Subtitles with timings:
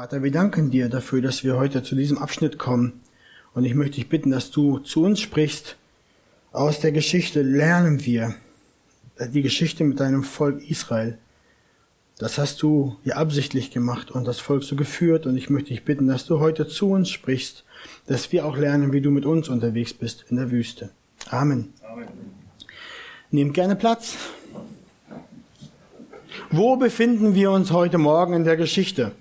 [0.00, 3.02] Vater, wir danken dir dafür, dass wir heute zu diesem Abschnitt kommen.
[3.52, 5.76] Und ich möchte dich bitten, dass du zu uns sprichst.
[6.52, 8.34] Aus der Geschichte lernen wir
[9.18, 11.18] die Geschichte mit deinem Volk Israel.
[12.16, 15.26] Das hast du ja absichtlich gemacht und das Volk so geführt.
[15.26, 17.64] Und ich möchte dich bitten, dass du heute zu uns sprichst,
[18.06, 20.88] dass wir auch lernen, wie du mit uns unterwegs bist in der Wüste.
[21.28, 21.74] Amen.
[21.86, 22.08] Amen.
[23.30, 24.16] Nehmt gerne Platz.
[26.50, 29.12] Wo befinden wir uns heute Morgen in der Geschichte?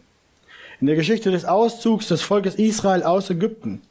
[0.82, 3.82] In der Geschichte des Auszugs des Volkes Israel aus Ägypten.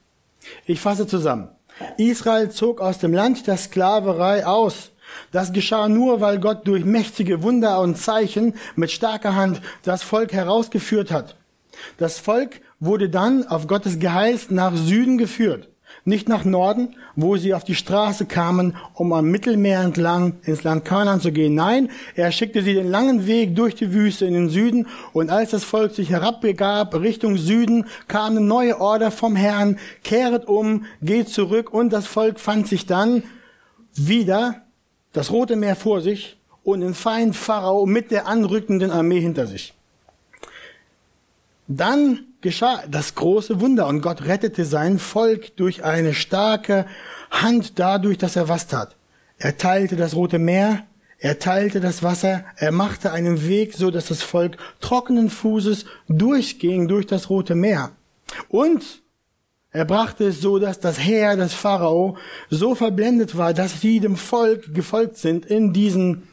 [0.66, 1.48] Ich fasse zusammen.
[1.96, 4.90] Israel zog aus dem Land der Sklaverei aus.
[5.32, 10.32] Das geschah nur, weil Gott durch mächtige Wunder und Zeichen mit starker Hand das Volk
[10.32, 11.36] herausgeführt hat.
[11.96, 15.68] Das Volk wurde dann auf Gottes Geheiß nach Süden geführt
[16.08, 20.84] nicht nach Norden, wo sie auf die Straße kamen, um am Mittelmeer entlang ins Land
[20.84, 21.54] Kanaan zu gehen.
[21.54, 25.50] Nein, er schickte sie den langen Weg durch die Wüste in den Süden und als
[25.50, 31.28] das Volk sich herabbegab Richtung Süden, kam eine neue Order vom Herrn, kehret um, geht
[31.28, 33.22] zurück und das Volk fand sich dann
[33.94, 34.62] wieder
[35.12, 39.74] das Rote Meer vor sich und den Feind Pharao mit der anrückenden Armee hinter sich.
[41.68, 46.86] Dann geschah das große Wunder und Gott rettete sein Volk durch eine starke
[47.30, 48.96] Hand dadurch, dass er was tat.
[49.36, 50.86] Er teilte das Rote Meer,
[51.18, 56.88] er teilte das Wasser, er machte einen Weg, so dass das Volk trockenen Fußes durchging
[56.88, 57.90] durch das Rote Meer.
[58.48, 59.02] Und
[59.70, 62.16] er brachte es so, dass das Heer des Pharao
[62.48, 66.28] so verblendet war, dass sie dem Volk gefolgt sind in diesen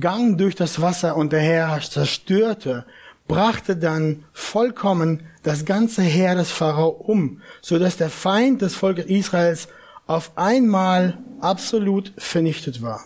[0.00, 2.84] Gang durch das Wasser und der Herr zerstörte
[3.28, 9.06] brachte dann vollkommen das ganze Heer des Pharao um, so dass der Feind des Volkes
[9.06, 9.68] Israels
[10.06, 13.04] auf einmal absolut vernichtet war.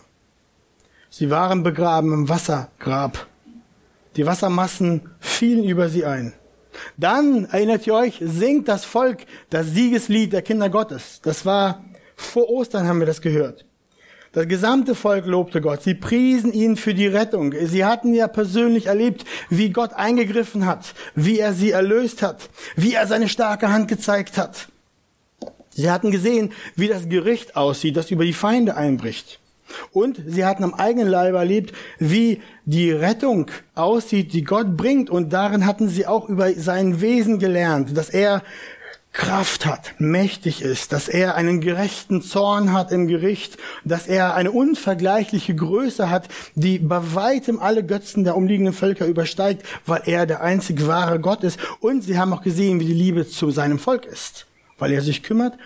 [1.09, 3.27] Sie waren begraben im Wassergrab.
[4.15, 6.33] Die Wassermassen fielen über sie ein.
[6.97, 11.19] Dann, erinnert ihr euch, singt das Volk das Siegeslied der Kinder Gottes.
[11.21, 11.83] Das war
[12.15, 13.65] vor Ostern haben wir das gehört.
[14.33, 15.83] Das gesamte Volk lobte Gott.
[15.83, 17.53] Sie priesen ihn für die Rettung.
[17.63, 22.93] Sie hatten ja persönlich erlebt, wie Gott eingegriffen hat, wie er sie erlöst hat, wie
[22.93, 24.69] er seine starke Hand gezeigt hat.
[25.73, 29.39] Sie hatten gesehen, wie das Gericht aussieht, das über die Feinde einbricht.
[29.91, 35.09] Und sie hatten am eigenen Leib erlebt, wie die Rettung aussieht, die Gott bringt.
[35.09, 38.43] Und darin hatten sie auch über sein Wesen gelernt, dass er
[39.13, 44.51] Kraft hat, mächtig ist, dass er einen gerechten Zorn hat im Gericht, dass er eine
[44.51, 50.41] unvergleichliche Größe hat, die bei weitem alle Götzen der umliegenden Völker übersteigt, weil er der
[50.41, 51.59] einzig wahre Gott ist.
[51.81, 54.47] Und sie haben auch gesehen, wie die Liebe zu seinem Volk ist,
[54.79, 55.57] weil er sich kümmert,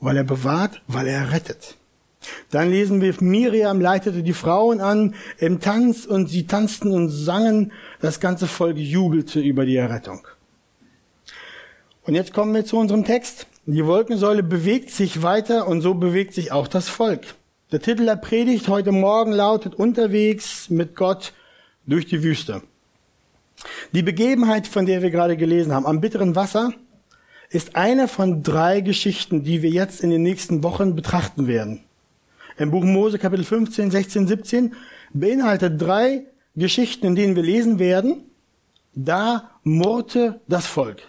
[0.00, 1.76] weil er bewahrt, weil er rettet.
[2.50, 7.72] Dann lesen wir, Miriam leitete die Frauen an im Tanz und sie tanzten und sangen,
[8.00, 10.26] das ganze Volk jubelte über die Errettung.
[12.06, 13.46] Und jetzt kommen wir zu unserem Text.
[13.64, 17.34] Die Wolkensäule bewegt sich weiter und so bewegt sich auch das Volk.
[17.72, 21.32] Der Titel der Predigt heute Morgen lautet Unterwegs mit Gott
[21.86, 22.62] durch die Wüste.
[23.92, 26.74] Die Begebenheit, von der wir gerade gelesen haben, am bitteren Wasser,
[27.48, 31.80] ist eine von drei Geschichten, die wir jetzt in den nächsten Wochen betrachten werden.
[32.58, 34.74] Im Buch Mose Kapitel 15, 16, 17
[35.14, 38.24] beinhaltet drei Geschichten, in denen wir lesen werden,
[38.94, 41.02] da murrte das Volk.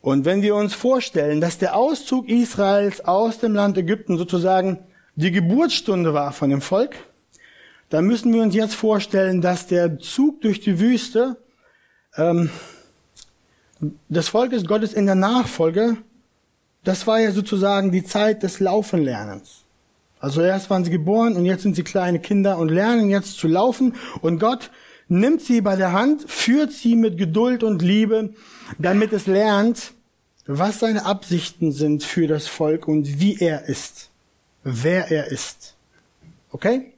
[0.00, 4.78] Und wenn wir uns vorstellen, dass der Auszug Israels aus dem Land Ägypten sozusagen
[5.16, 6.94] die Geburtsstunde war von dem Volk,
[7.90, 11.36] dann müssen wir uns jetzt vorstellen, dass der Zug durch die Wüste
[12.16, 12.50] ähm,
[14.08, 15.96] des Volkes Gottes in der Nachfolge,
[16.84, 19.64] das war ja sozusagen die Zeit des Laufenlernens.
[20.20, 23.46] Also erst waren sie geboren und jetzt sind sie kleine Kinder und lernen jetzt zu
[23.46, 24.70] laufen und Gott
[25.08, 28.34] nimmt sie bei der Hand, führt sie mit Geduld und Liebe,
[28.78, 29.92] damit es lernt,
[30.46, 34.10] was seine Absichten sind für das Volk und wie er ist,
[34.62, 35.74] wer er ist.
[36.50, 36.92] Okay?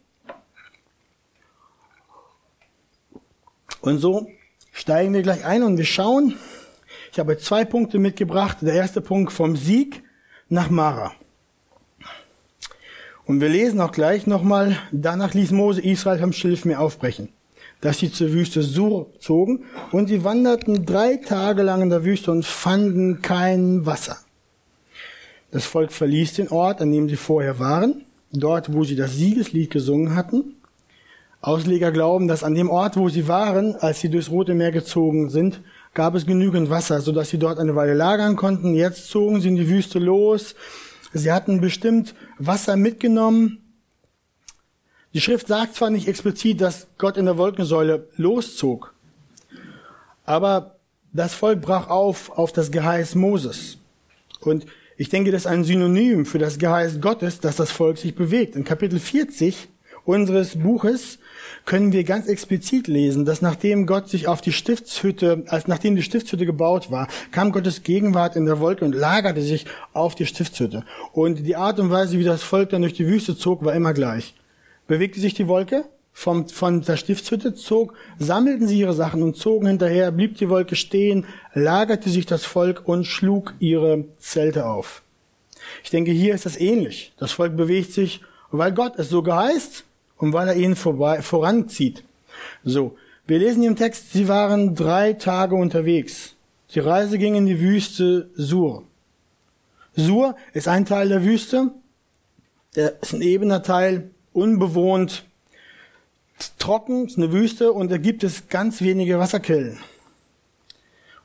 [3.81, 4.28] Und so
[4.72, 6.37] steigen wir gleich ein und wir schauen.
[7.13, 8.59] Ich habe zwei Punkte mitgebracht.
[8.60, 10.04] Der erste Punkt vom Sieg
[10.48, 11.13] nach Mara.
[13.24, 17.30] Und wir lesen auch gleich nochmal, danach ließ Mose Israel vom Schilfmeer aufbrechen
[17.80, 22.30] dass sie zur Wüste Sur zogen und sie wanderten drei Tage lang in der Wüste
[22.30, 24.18] und fanden kein Wasser.
[25.50, 29.71] Das Volk verließ den Ort, an dem sie vorher waren, dort, wo sie das Siegeslied
[29.71, 30.56] gesungen hatten.
[31.41, 35.30] Ausleger glauben, dass an dem Ort, wo sie waren, als sie durchs Rote Meer gezogen
[35.30, 35.62] sind,
[35.94, 38.74] gab es genügend Wasser, sodass sie dort eine Weile lagern konnten.
[38.74, 40.54] Jetzt zogen sie in die Wüste los.
[41.12, 43.59] Sie hatten bestimmt Wasser mitgenommen,
[45.12, 48.95] die Schrift sagt zwar nicht explizit, dass Gott in der Wolkensäule loszog,
[50.24, 50.77] Aber
[51.12, 53.78] das Volk brach auf auf das Geheiß Moses.
[54.41, 54.66] Und
[54.97, 58.54] ich denke, das ist ein Synonym für das Geheiß Gottes, dass das Volk sich bewegt.
[58.54, 59.68] In Kapitel 40
[60.04, 61.18] unseres Buches
[61.66, 66.03] können wir ganz explizit lesen, dass nachdem Gott sich auf die Stiftshütte, als nachdem die
[66.03, 70.84] Stiftshütte gebaut war, kam Gottes Gegenwart in der Wolke und lagerte sich auf die Stiftshütte.
[71.13, 73.92] Und die Art und Weise, wie das Volk dann durch die Wüste zog, war immer
[73.92, 74.34] gleich.
[74.91, 79.69] Bewegte sich die Wolke vom, von der Stiftshütte, zog, sammelten sie ihre Sachen und zogen
[79.69, 85.03] hinterher, blieb die Wolke stehen, lagerte sich das Volk und schlug ihre Zelte auf.
[85.84, 87.13] Ich denke, hier ist das ähnlich.
[87.19, 88.21] Das Volk bewegt sich,
[88.51, 89.84] weil Gott es so geheißt,
[90.16, 92.03] und weil er ihnen vorbei, voranzieht.
[92.65, 92.97] So,
[93.28, 96.34] wir lesen im Text, sie waren drei Tage unterwegs.
[96.75, 98.83] Die Reise ging in die Wüste Sur.
[99.95, 101.71] Sur ist ein Teil der Wüste,
[102.75, 105.24] der ist ein ebener Teil, unbewohnt,
[106.59, 109.78] trocken, ist eine Wüste und da gibt es ganz wenige Wasserquellen.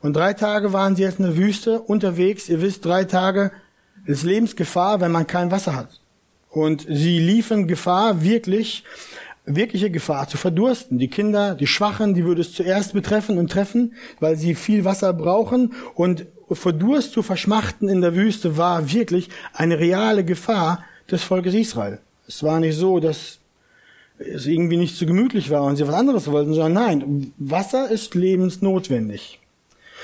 [0.00, 2.48] Und drei Tage waren sie jetzt in der Wüste unterwegs.
[2.48, 3.50] Ihr wisst, drei Tage
[4.04, 6.00] ist Lebensgefahr, wenn man kein Wasser hat.
[6.50, 8.84] Und sie liefen Gefahr, wirklich,
[9.46, 10.98] wirkliche Gefahr zu verdursten.
[10.98, 15.12] Die Kinder, die Schwachen, die würde es zuerst betreffen und treffen, weil sie viel Wasser
[15.12, 15.74] brauchen.
[15.94, 21.54] Und vor Durst zu verschmachten in der Wüste war wirklich eine reale Gefahr des Volkes
[21.54, 22.00] Israel.
[22.28, 23.38] Es war nicht so, dass
[24.18, 28.14] es irgendwie nicht so gemütlich war und sie was anderes wollten, sondern nein, Wasser ist
[28.14, 29.40] lebensnotwendig.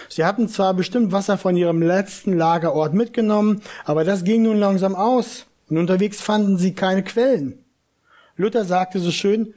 [0.09, 4.95] Sie hatten zwar bestimmt Wasser von ihrem letzten Lagerort mitgenommen, aber das ging nun langsam
[4.95, 5.47] aus.
[5.69, 7.65] Und unterwegs fanden sie keine Quellen.
[8.37, 9.55] Luther sagte so schön,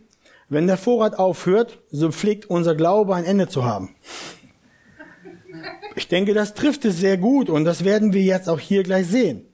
[0.48, 3.96] wenn der Vorrat aufhört, so pflegt unser Glaube ein Ende zu haben.
[5.96, 9.08] Ich denke, das trifft es sehr gut und das werden wir jetzt auch hier gleich
[9.08, 9.46] sehen.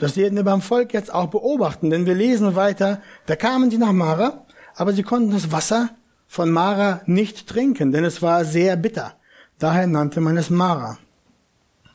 [0.00, 3.78] Das werden wir beim Volk jetzt auch beobachten, denn wir lesen weiter, da kamen sie
[3.78, 4.44] nach Mara,
[4.74, 5.90] aber sie konnten das Wasser
[6.26, 9.14] von Mara nicht trinken, denn es war sehr bitter.
[9.58, 10.98] Daher nannte man es Mara.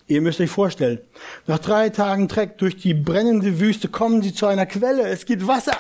[0.07, 1.01] Ihr müsst euch vorstellen,
[1.45, 5.07] nach drei Tagen Treck durch die brennende Wüste kommen sie zu einer Quelle.
[5.07, 5.77] Es gibt Wasser.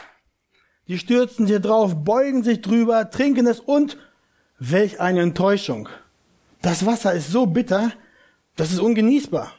[0.87, 3.97] Die stürzen hier drauf, beugen sich drüber, trinken es und
[4.59, 5.87] welch eine Enttäuschung.
[6.61, 7.91] Das Wasser ist so bitter,
[8.55, 9.53] das ist ungenießbar.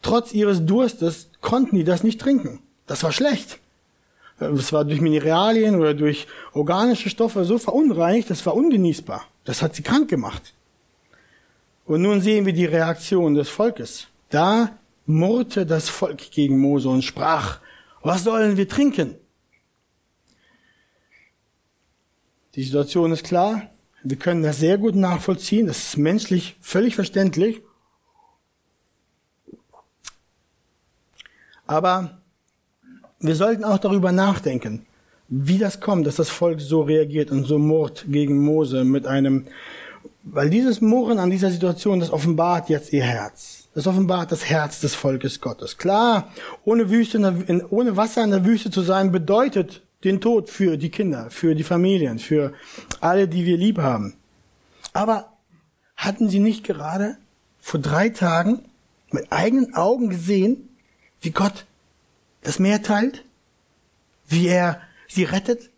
[0.00, 2.60] Trotz ihres Durstes konnten die das nicht trinken.
[2.86, 3.58] Das war schlecht.
[4.38, 9.24] Es war durch Mineralien oder durch organische Stoffe so verunreinigt, das war ungenießbar.
[9.44, 10.54] Das hat sie krank gemacht.
[11.84, 14.08] Und nun sehen wir die Reaktion des Volkes.
[14.30, 17.60] Da murrte das Volk gegen Mose und sprach,
[18.02, 19.16] was sollen wir trinken?
[22.54, 23.70] Die Situation ist klar.
[24.02, 25.66] Wir können das sehr gut nachvollziehen.
[25.66, 27.62] Das ist menschlich völlig verständlich.
[31.66, 32.18] Aber
[33.20, 34.86] wir sollten auch darüber nachdenken,
[35.28, 39.46] wie das kommt, dass das Volk so reagiert und so murrt gegen Mose mit einem
[40.24, 43.68] weil dieses Murren an dieser Situation, das offenbart jetzt ihr Herz.
[43.74, 45.78] Das offenbart das Herz des Volkes Gottes.
[45.78, 46.28] Klar,
[46.64, 50.90] ohne, Wüste der, ohne Wasser in der Wüste zu sein, bedeutet den Tod für die
[50.90, 52.52] Kinder, für die Familien, für
[53.00, 54.14] alle, die wir lieb haben.
[54.92, 55.32] Aber
[55.96, 57.16] hatten sie nicht gerade
[57.60, 58.64] vor drei Tagen
[59.10, 60.68] mit eigenen Augen gesehen,
[61.22, 61.64] wie Gott
[62.42, 63.24] das Meer teilt?
[64.28, 65.70] Wie er sie rettet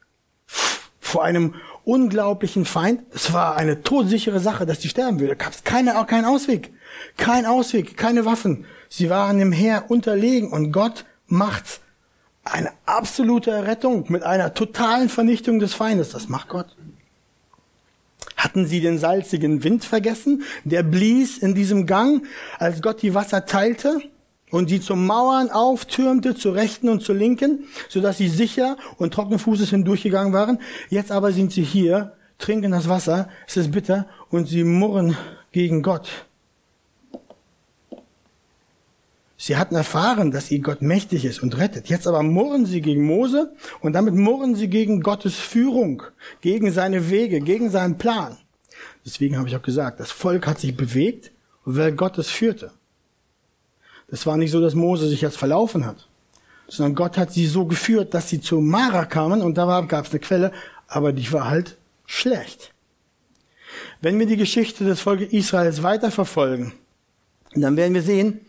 [1.00, 1.54] vor einem
[1.84, 3.02] unglaublichen Feind.
[3.14, 5.36] Es war eine todsichere Sache, dass die sterben würde.
[5.36, 6.72] Gab es keine, keinen Ausweg.
[7.16, 8.64] Kein Ausweg, keine Waffen.
[8.88, 11.80] Sie waren dem Heer unterlegen und Gott macht
[12.42, 16.10] eine absolute Errettung mit einer totalen Vernichtung des Feindes.
[16.10, 16.74] Das macht Gott.
[18.36, 20.42] Hatten sie den salzigen Wind vergessen?
[20.64, 22.26] Der blies in diesem Gang,
[22.58, 24.00] als Gott die Wasser teilte
[24.54, 29.12] und sie zum Mauern auftürmte, zur rechten und zur linken, so dass sie sicher und
[29.12, 30.60] trockenen Fußes hindurchgegangen waren.
[30.90, 35.16] Jetzt aber sind sie hier, trinken das Wasser, es ist bitter und sie murren
[35.50, 36.08] gegen Gott.
[39.36, 41.88] Sie hatten erfahren, dass ihr Gott mächtig ist und rettet.
[41.88, 46.04] Jetzt aber murren sie gegen Mose und damit murren sie gegen Gottes Führung,
[46.42, 48.38] gegen seine Wege, gegen seinen Plan.
[49.04, 51.32] Deswegen habe ich auch gesagt, das Volk hat sich bewegt,
[51.64, 52.70] weil Gott es führte.
[54.08, 56.08] Es war nicht so, dass Mose sich jetzt verlaufen hat,
[56.68, 60.10] sondern Gott hat sie so geführt, dass sie zu Mara kamen und da gab es
[60.10, 60.52] eine Quelle,
[60.88, 62.72] aber die war halt schlecht.
[64.00, 66.72] Wenn wir die Geschichte des Volkes Israels weiterverfolgen,
[67.54, 68.40] dann werden wir sehen,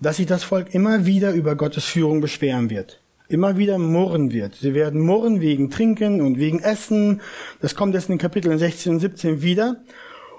[0.00, 3.00] dass sich das Volk immer wieder über Gottes Führung beschweren wird.
[3.28, 4.54] Immer wieder murren wird.
[4.54, 7.20] Sie werden murren wegen Trinken und wegen Essen.
[7.60, 9.76] Das kommt jetzt in den Kapiteln 16 und 17 wieder.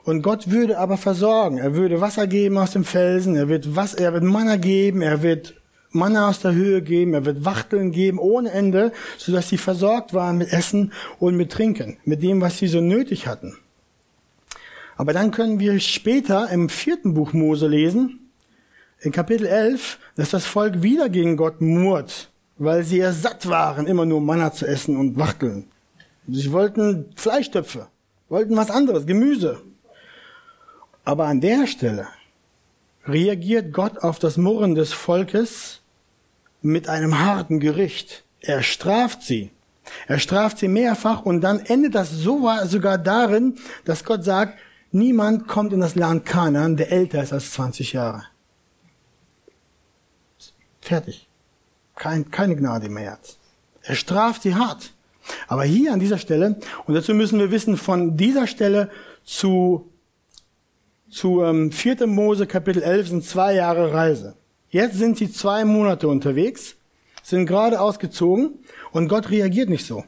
[0.04, 1.58] Und Gott würde aber versorgen.
[1.58, 5.22] Er würde Wasser geben aus dem Felsen, er wird, was, er wird Manna geben, er
[5.22, 5.56] wird
[5.92, 10.38] Manna aus der Höhe geben, er wird Wachteln geben ohne Ende, sodass sie versorgt waren
[10.38, 13.58] mit Essen und mit Trinken, mit dem, was sie so nötig hatten.
[14.98, 18.32] Aber dann können wir später im vierten Buch Mose lesen,
[19.02, 23.88] in Kapitel 11, dass das Volk wieder gegen Gott murrt, weil sie ja satt waren,
[23.88, 25.68] immer nur Manna zu essen und Wachteln.
[26.28, 27.88] Sie wollten Fleischtöpfe,
[28.28, 29.62] wollten was anderes, Gemüse.
[31.10, 32.08] Aber an der Stelle
[33.04, 35.82] reagiert Gott auf das Murren des Volkes
[36.62, 38.24] mit einem harten Gericht.
[38.42, 39.50] Er straft sie.
[40.06, 44.60] Er straft sie mehrfach und dann endet das sogar darin, dass Gott sagt,
[44.92, 48.26] niemand kommt in das Land Kanaan, der älter ist als 20 Jahre.
[50.80, 51.28] Fertig.
[51.96, 53.40] Kein, keine Gnade mehr jetzt.
[53.82, 54.94] Er straft sie hart.
[55.48, 58.92] Aber hier an dieser Stelle, und dazu müssen wir wissen, von dieser Stelle
[59.24, 59.89] zu,
[61.10, 62.08] zu ähm, 4.
[62.08, 64.36] Mose Kapitel 11 sind zwei Jahre Reise.
[64.70, 66.76] Jetzt sind sie zwei Monate unterwegs,
[67.24, 68.60] sind gerade ausgezogen
[68.92, 70.04] und Gott reagiert nicht so.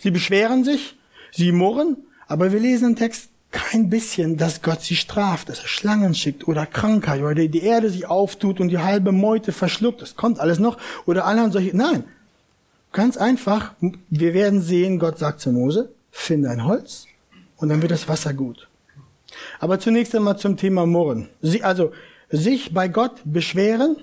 [0.00, 0.96] Sie beschweren sich,
[1.30, 1.96] sie murren,
[2.26, 6.48] aber wir lesen im Text kein bisschen, dass Gott sie straft, dass er Schlangen schickt
[6.48, 10.02] oder Krankheit oder die Erde sich auftut und die halbe Meute verschluckt.
[10.02, 10.76] Das kommt alles noch.
[11.06, 11.76] Oder anderen solche.
[11.76, 12.02] Nein.
[12.92, 13.74] Ganz einfach.
[14.10, 17.06] Wir werden sehen, Gott sagt zu Mose, finde ein Holz
[17.56, 18.68] und dann wird das Wasser gut.
[19.60, 21.28] Aber zunächst einmal zum Thema Murren.
[21.42, 21.92] Sie, also,
[22.30, 23.96] sich bei Gott beschweren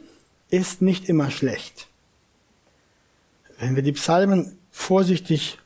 [0.49, 1.87] ist nicht immer schlecht.
[3.59, 5.57] Wenn wir die Psalmen vorsichtig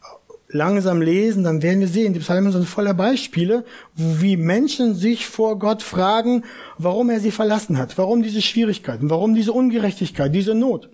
[0.47, 5.59] langsam lesen, dann werden wir sehen, die Psalmen sind voller Beispiele, wie Menschen sich vor
[5.59, 6.43] Gott fragen,
[6.77, 10.89] warum er sie verlassen hat, warum diese Schwierigkeiten, warum diese Ungerechtigkeit, diese Not.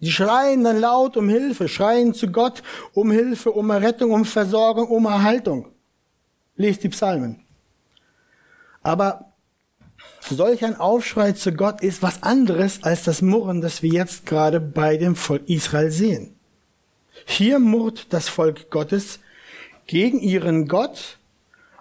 [0.00, 2.62] Die schreien dann laut um Hilfe, schreien zu Gott
[2.94, 5.66] um Hilfe, um Errettung, um Versorgung, um Erhaltung.
[6.56, 7.40] Lest die Psalmen.
[8.88, 9.34] Aber
[10.30, 14.60] solch ein Aufschrei zu Gott ist was anderes als das Murren, das wir jetzt gerade
[14.60, 16.34] bei dem Volk Israel sehen.
[17.26, 19.18] Hier murrt das Volk Gottes
[19.86, 21.18] gegen ihren Gott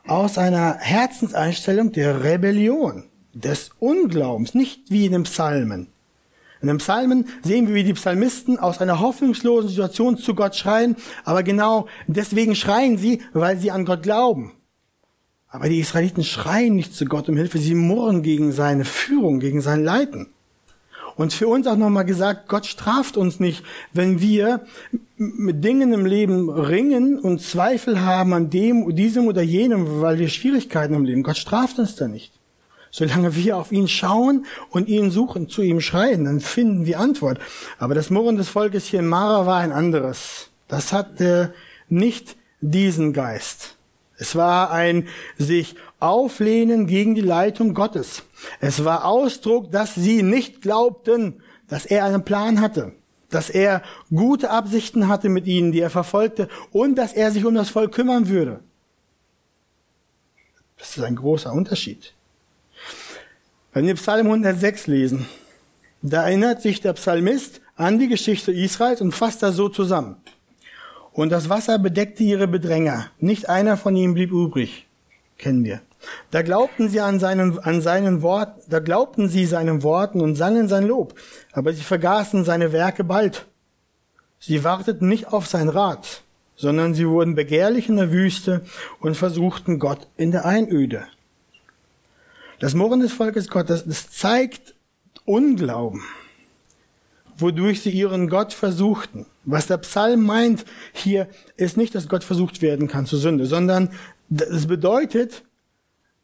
[0.06, 5.88] aus einer Herzenseinstellung der Rebellion, des Unglaubens, nicht wie in den Psalmen.
[6.62, 10.98] In den Psalmen sehen wir, wie die Psalmisten aus einer hoffnungslosen Situation zu Gott schreien,
[11.24, 14.57] aber genau deswegen schreien sie, weil sie an Gott glauben.
[15.50, 19.62] Aber die Israeliten schreien nicht zu Gott um Hilfe, sie murren gegen seine Führung, gegen
[19.62, 20.28] sein Leiten.
[21.16, 24.62] Und für uns auch nochmal gesagt, Gott straft uns nicht, wenn wir
[25.18, 30.30] mit Dingen im Leben ringen und Zweifel haben an dem, diesem oder jenem, weil wir
[30.30, 31.24] Schwierigkeiten im Leben.
[31.24, 32.34] Gott straft uns da nicht.
[32.92, 37.40] Solange wir auf ihn schauen und ihn suchen, zu ihm schreien, dann finden wir Antwort.
[37.80, 40.50] Aber das Murren des Volkes hier in Mara war ein anderes.
[40.68, 41.54] Das hatte
[41.90, 43.77] nicht diesen Geist.
[44.18, 45.08] Es war ein
[45.38, 48.24] sich auflehnen gegen die Leitung Gottes.
[48.60, 52.94] Es war Ausdruck, dass sie nicht glaubten, dass er einen Plan hatte,
[53.30, 57.54] dass er gute Absichten hatte mit ihnen, die er verfolgte, und dass er sich um
[57.54, 58.62] das Volk kümmern würde.
[60.78, 62.14] Das ist ein großer Unterschied.
[63.74, 65.28] Wenn wir Psalm 106 lesen,
[66.02, 70.18] da erinnert sich der Psalmist an die Geschichte Israels und fasst das so zusammen.
[71.18, 73.08] Und das Wasser bedeckte ihre Bedränger.
[73.18, 74.86] Nicht einer von ihnen blieb übrig.
[75.40, 75.82] Kennen wir.
[76.30, 80.68] Da glaubten sie an seinen, an seinen Wort, da glaubten sie seinen Worten und sangen
[80.68, 81.16] sein Lob.
[81.54, 83.48] Aber sie vergaßen seine Werke bald.
[84.38, 86.22] Sie warteten nicht auf sein Rat,
[86.56, 88.62] sondern sie wurden begehrlich in der Wüste
[89.00, 91.08] und versuchten Gott in der Einöde.
[92.60, 94.76] Das Murren des Volkes Gottes, das zeigt
[95.26, 96.04] Unglauben
[97.38, 99.26] wodurch sie ihren Gott versuchten.
[99.50, 103.90] Was der Psalm meint hier, ist nicht, dass Gott versucht werden kann zur Sünde, sondern
[104.30, 105.44] es bedeutet,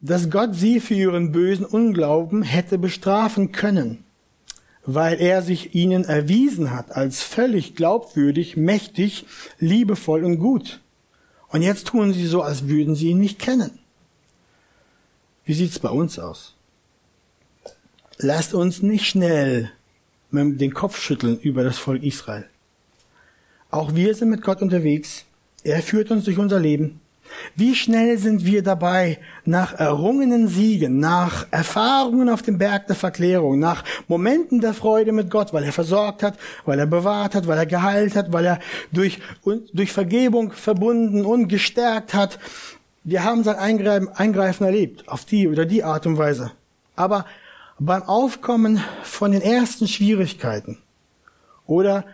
[0.01, 4.03] dass Gott sie für ihren bösen Unglauben hätte bestrafen können,
[4.85, 9.25] weil er sich ihnen erwiesen hat als völlig glaubwürdig, mächtig,
[9.57, 10.81] liebevoll und gut.
[11.47, 13.79] Und jetzt tun sie so, als würden sie ihn nicht kennen.
[15.45, 16.55] Wie sieht's bei uns aus?
[18.17, 19.71] Lasst uns nicht schnell
[20.31, 22.49] den Kopf schütteln über das Volk Israel.
[23.73, 25.25] Auch wir sind mit Gott unterwegs.
[25.63, 26.99] Er führt uns durch unser Leben.
[27.55, 33.57] Wie schnell sind wir dabei, nach errungenen Siegen, nach Erfahrungen auf dem Berg der Verklärung,
[33.57, 37.57] nach Momenten der Freude mit Gott, weil er versorgt hat, weil er bewahrt hat, weil
[37.57, 38.59] er geheilt hat, weil er
[38.91, 39.19] durch,
[39.73, 42.37] durch Vergebung verbunden und gestärkt hat.
[43.03, 46.51] Wir haben sein Eingreifen, Eingreifen erlebt, auf die oder die Art und Weise.
[46.95, 47.25] Aber
[47.79, 50.77] beim Aufkommen von den ersten Schwierigkeiten
[51.65, 52.05] oder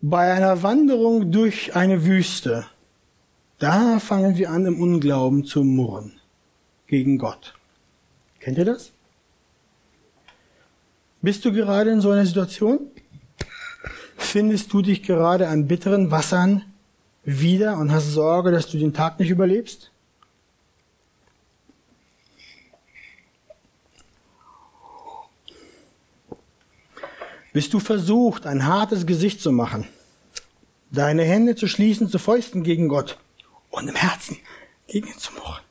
[0.00, 2.66] bei einer Wanderung durch eine Wüste,
[3.58, 6.20] da fangen wir an, im Unglauben zu murren
[6.86, 7.54] gegen Gott.
[8.38, 8.92] Kennt ihr das?
[11.20, 12.78] Bist du gerade in so einer Situation?
[14.16, 16.64] Findest du dich gerade an bitteren Wassern
[17.24, 19.90] wieder und hast Sorge, dass du den Tag nicht überlebst?
[27.58, 29.84] Bist du versucht, ein hartes Gesicht zu machen,
[30.92, 33.18] deine Hände zu schließen zu Fäusten gegen Gott
[33.70, 34.38] und im Herzen
[34.86, 35.64] gegen ihn zu murren?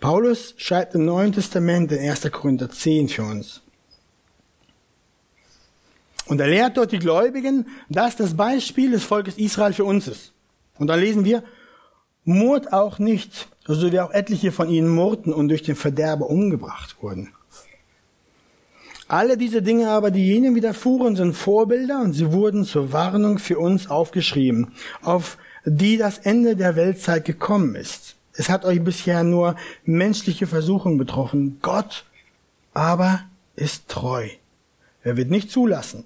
[0.00, 2.32] Paulus schreibt im Neuen Testament in 1.
[2.32, 3.60] Korinther 10 für uns.
[6.26, 10.32] Und er lehrt dort die Gläubigen, dass das Beispiel des Volkes Israel für uns ist.
[10.78, 11.44] Und dann lesen wir,
[12.24, 16.96] Murrt auch nicht, so wie auch etliche von ihnen murrten und durch den Verderber umgebracht
[17.00, 17.32] wurden.
[19.08, 23.58] Alle diese Dinge aber, die jenen widerfuhren, sind Vorbilder und sie wurden zur Warnung für
[23.58, 24.72] uns aufgeschrieben,
[25.02, 28.14] auf die das Ende der Weltzeit gekommen ist.
[28.34, 31.58] Es hat euch bisher nur menschliche Versuchung betroffen.
[31.60, 32.04] Gott
[32.72, 33.22] aber
[33.56, 34.28] ist treu.
[35.02, 36.04] Er wird nicht zulassen.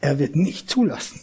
[0.00, 1.20] Er wird nicht zulassen,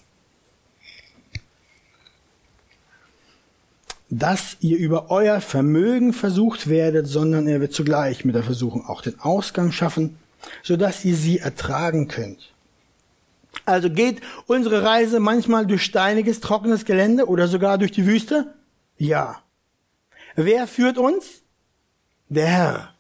[4.10, 9.02] dass ihr über euer Vermögen versucht werdet, sondern er wird zugleich mit der Versuchung auch
[9.02, 10.18] den Ausgang schaffen,
[10.62, 12.54] sodass ihr sie ertragen könnt.
[13.66, 18.54] Also geht unsere Reise manchmal durch steiniges, trockenes Gelände oder sogar durch die Wüste?
[18.98, 19.42] Ja.
[20.36, 21.42] Wer führt uns?
[22.30, 22.94] Der Herr.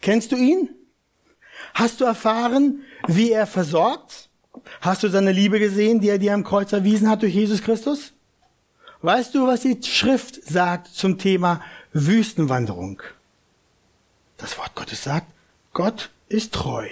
[0.00, 0.68] Kennst du ihn?
[1.74, 4.25] Hast du erfahren, wie er versorgt?
[4.80, 8.12] Hast du seine Liebe gesehen, die er dir am Kreuz erwiesen hat durch Jesus Christus?
[9.02, 11.60] Weißt du, was die Schrift sagt zum Thema
[11.92, 13.02] Wüstenwanderung?
[14.36, 15.26] Das Wort Gottes sagt,
[15.72, 16.86] Gott ist treu.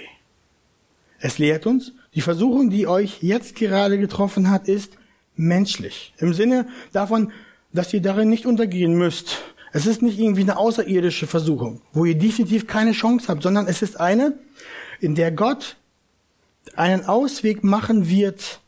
[1.19, 4.93] Es lehrt uns, die Versuchung, die euch jetzt gerade getroffen hat, ist
[5.35, 6.13] menschlich.
[6.17, 7.31] Im Sinne davon,
[7.73, 9.41] dass ihr darin nicht untergehen müsst.
[9.73, 13.81] Es ist nicht irgendwie eine außerirdische Versuchung, wo ihr definitiv keine Chance habt, sondern es
[13.81, 14.37] ist eine,
[15.01, 15.75] in der Gott
[16.75, 18.59] einen Ausweg machen wird.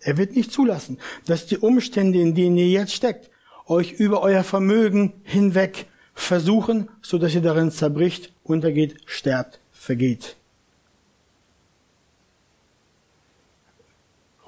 [0.00, 3.30] Er wird nicht zulassen, dass die Umstände, in denen ihr jetzt steckt,
[3.66, 10.36] euch über euer Vermögen hinweg versuchen, so dass ihr darin zerbricht, untergeht, sterbt, vergeht.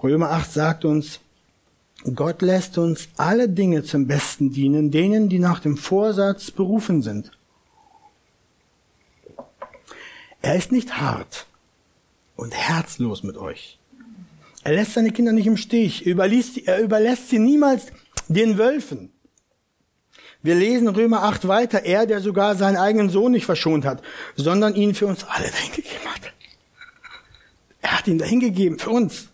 [0.02, 1.20] Römer 8 sagt uns,
[2.14, 7.30] Gott lässt uns alle Dinge zum Besten dienen, denen, die nach dem Vorsatz berufen sind.
[10.42, 11.46] Er ist nicht hart
[12.36, 13.78] und herzlos mit euch.
[14.62, 16.06] Er lässt seine Kinder nicht im Stich.
[16.06, 17.86] Er überlässt, er überlässt sie niemals
[18.28, 19.12] den Wölfen.
[20.42, 21.84] Wir lesen Römer 8 weiter.
[21.84, 24.02] Er, der sogar seinen eigenen Sohn nicht verschont hat,
[24.36, 26.32] sondern ihn für uns alle dahingegeben hat.
[27.82, 29.28] Er hat ihn dahingegeben für uns.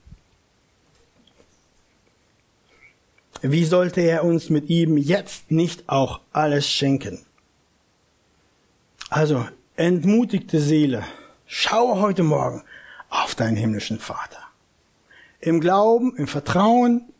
[3.42, 7.24] wie sollte er uns mit ihm jetzt nicht auch alles schenken?
[9.08, 11.04] Also, entmutigte Seele,
[11.46, 12.62] schaue heute Morgen
[13.10, 14.38] auf deinen himmlischen Vater.
[15.40, 17.12] Im Glauben, im Vertrauen.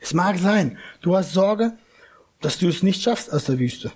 [0.00, 1.76] Es mag sein, du hast Sorge,
[2.40, 3.92] dass du es nicht schaffst aus der Wüste.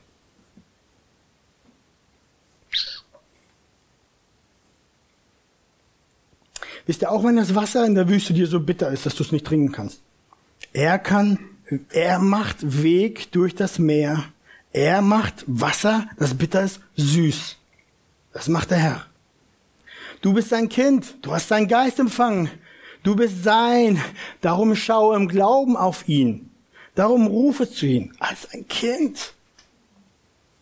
[6.87, 9.23] Wisst ihr, auch wenn das Wasser in der Wüste dir so bitter ist, dass du
[9.23, 10.01] es nicht trinken kannst.
[10.73, 11.39] Er kann,
[11.91, 14.25] er macht Weg durch das Meer.
[14.75, 17.57] Er macht Wasser, das bitter ist, süß.
[18.33, 19.07] Das macht der Herr.
[20.21, 21.15] Du bist sein Kind.
[21.23, 22.51] Du hast seinen Geist empfangen.
[23.05, 24.03] Du bist sein.
[24.41, 26.51] Darum schaue im Glauben auf ihn.
[26.97, 29.35] Darum rufe zu ihm als ein Kind.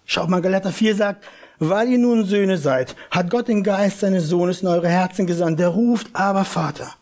[0.05, 1.25] Schau mal, Galater 4 sagt,
[1.59, 5.59] weil ihr nun Söhne seid, hat Gott den Geist seines Sohnes in eure Herzen gesandt.
[5.59, 6.93] Der ruft aber Vater.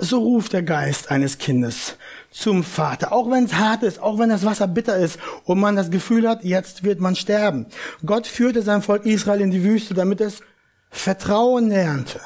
[0.00, 1.96] So ruft der Geist eines Kindes
[2.30, 3.12] zum Vater.
[3.12, 6.28] Auch wenn es hart ist, auch wenn das Wasser bitter ist und man das Gefühl
[6.28, 7.66] hat, jetzt wird man sterben.
[8.04, 10.42] Gott führte sein Volk Israel in die Wüste, damit es
[10.90, 12.20] Vertrauen lernte.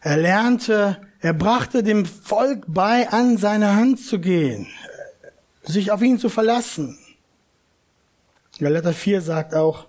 [0.00, 4.66] Er lernte, er brachte dem Volk bei, an seine Hand zu gehen,
[5.62, 6.98] sich auf ihn zu verlassen.
[8.58, 9.86] Galater 4 sagt auch,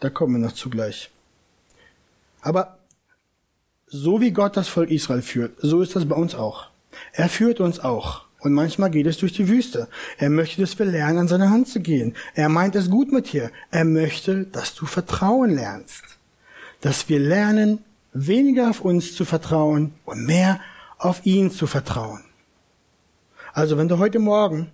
[0.00, 1.10] Da kommen wir noch zugleich.
[2.40, 2.78] Aber
[3.90, 6.68] so wie Gott das Volk Israel führt, so ist das bei uns auch.
[7.12, 8.24] Er führt uns auch.
[8.38, 9.88] Und manchmal geht es durch die Wüste.
[10.16, 12.14] Er möchte, dass wir lernen, an seine Hand zu gehen.
[12.34, 13.50] Er meint es gut mit dir.
[13.70, 16.02] Er möchte, dass du Vertrauen lernst.
[16.80, 20.60] Dass wir lernen, weniger auf uns zu vertrauen und mehr
[20.98, 22.24] auf ihn zu vertrauen.
[23.52, 24.70] Also wenn du heute Morgen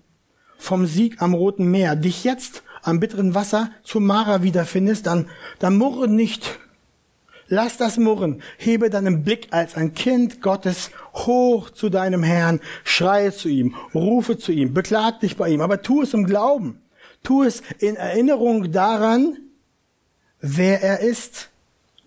[0.59, 5.76] vom Sieg am Roten Meer dich jetzt am bitteren Wasser zu Mara wiederfindest, dann, dann
[5.76, 6.59] murre nicht.
[7.48, 8.42] Lass das Murren.
[8.59, 12.61] Hebe deinen Blick als ein Kind Gottes hoch zu deinem Herrn.
[12.85, 13.76] Schreie zu ihm.
[13.94, 14.74] Rufe zu ihm.
[14.74, 15.61] Beklag dich bei ihm.
[15.61, 16.80] Aber tu es im Glauben.
[17.22, 19.38] Tu es in Erinnerung daran,
[20.40, 21.50] wer er ist,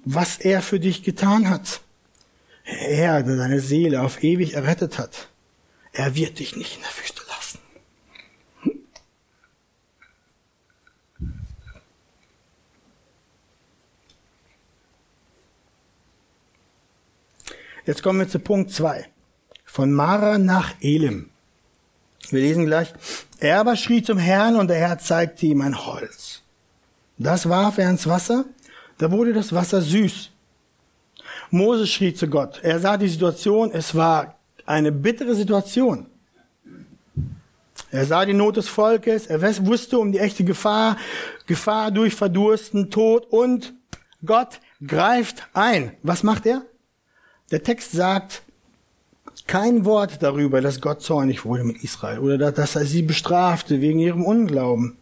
[0.06, 1.82] was er für dich getan hat.
[2.64, 5.28] Er, der deine Seele auf ewig errettet hat,
[5.92, 7.60] er wird dich nicht in der Wüste lassen.
[17.90, 19.08] Jetzt kommen wir zu Punkt zwei.
[19.66, 21.32] Von Mara nach Elim.
[22.30, 22.94] Wir lesen gleich.
[23.40, 26.44] Er aber schrie zum Herrn und der Herr zeigte ihm ein Holz.
[27.18, 28.46] Das warf er ins Wasser,
[29.00, 30.30] da wurde das Wasser süß.
[31.50, 32.60] Moses schrie zu Gott.
[32.62, 34.36] Er sah die Situation, es war
[34.68, 36.06] eine bittere Situation.
[37.90, 40.96] Er sah die Not des Volkes, er wusste um die echte Gefahr,
[41.48, 43.74] Gefahr durch Verdursten, Tod und
[44.24, 45.94] Gott greift ein.
[46.04, 46.69] Was macht er?
[47.52, 48.44] Der Text sagt,
[49.48, 54.00] kein Wort darüber, dass Gott zornig wurde mit Israel oder dass er sie bestrafte wegen
[54.00, 54.98] ihrem Unglauben.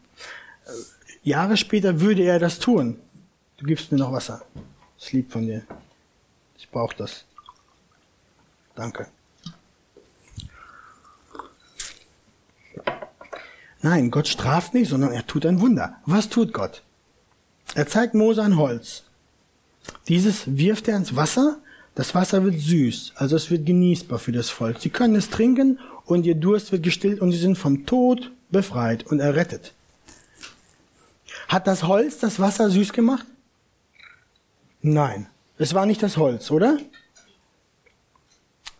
[1.24, 3.00] Jahre später würde er das tun.
[3.58, 4.44] Du gibst mir noch Wasser.
[5.00, 5.64] Das lieb von dir.
[6.58, 7.26] Ich brauche das.
[8.76, 9.08] Danke.
[13.82, 15.98] Nein, Gott straft nicht, sondern er tut ein Wunder.
[16.06, 16.84] Was tut Gott?
[17.76, 19.04] Er zeigt Mose ein Holz.
[20.08, 21.58] Dieses wirft er ins Wasser
[21.98, 24.78] das Wasser wird süß, also es wird genießbar für das Volk.
[24.80, 29.08] Sie können es trinken und ihr Durst wird gestillt und sie sind vom Tod befreit
[29.08, 29.74] und errettet.
[31.48, 33.26] Hat das Holz das Wasser süß gemacht?
[34.84, 35.26] Nein,
[35.58, 36.78] es war nicht das Holz, oder?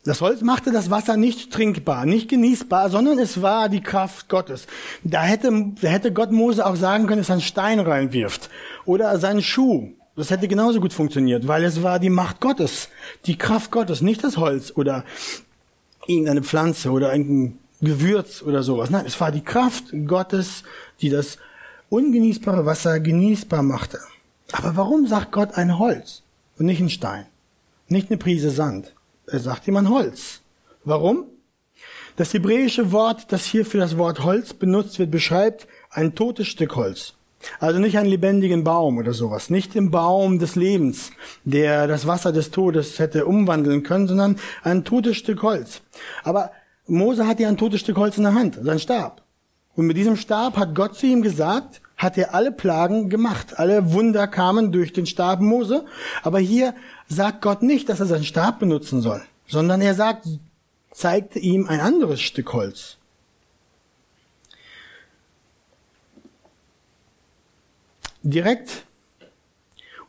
[0.06, 4.68] Das Holz machte das Wasser nicht trinkbar, nicht genießbar, sondern es war die Kraft Gottes.
[5.04, 8.52] Da hätte, da hätte Gott Mose auch sagen können, dass er einen Stein reinwirft
[8.86, 12.90] oder seinen Schuh das hätte genauso gut funktioniert, weil es war die Macht Gottes,
[13.26, 15.06] die Kraft Gottes, nicht das Holz oder
[16.08, 18.90] irgendeine Pflanze oder ein Gewürz oder sowas.
[18.90, 20.64] Nein, es war die Kraft Gottes,
[21.02, 21.38] die das
[21.90, 24.00] ungenießbare Wasser genießbar machte.
[24.52, 26.24] Aber warum sagt Gott ein Holz
[26.58, 27.28] und nicht ein Stein?
[27.88, 28.94] Nicht eine Prise Sand.
[29.28, 30.42] Er sagt ihm ein Holz.
[30.84, 31.26] Warum?
[32.16, 36.76] Das hebräische Wort, das hier für das Wort Holz benutzt wird, beschreibt ein totes Stück
[36.76, 37.14] Holz.
[37.60, 41.12] Also nicht einen lebendigen Baum oder sowas, nicht den Baum des Lebens,
[41.44, 45.82] der das Wasser des Todes hätte umwandeln können, sondern ein totes Stück Holz.
[46.24, 46.52] Aber
[46.88, 49.24] Mose hatte ja ein totes Stück Holz in der Hand, sein Stab.
[49.76, 53.60] Und mit diesem Stab hat Gott zu ihm gesagt, hat er alle Plagen gemacht.
[53.60, 55.86] Alle Wunder kamen durch den Stab Mose.
[56.24, 56.74] Aber hier
[57.08, 60.28] sagt Gott nicht, dass er seinen Stab benutzen soll, sondern er sagt,
[60.92, 62.98] zeigte ihm ein anderes Stück Holz.
[68.30, 68.84] Direkt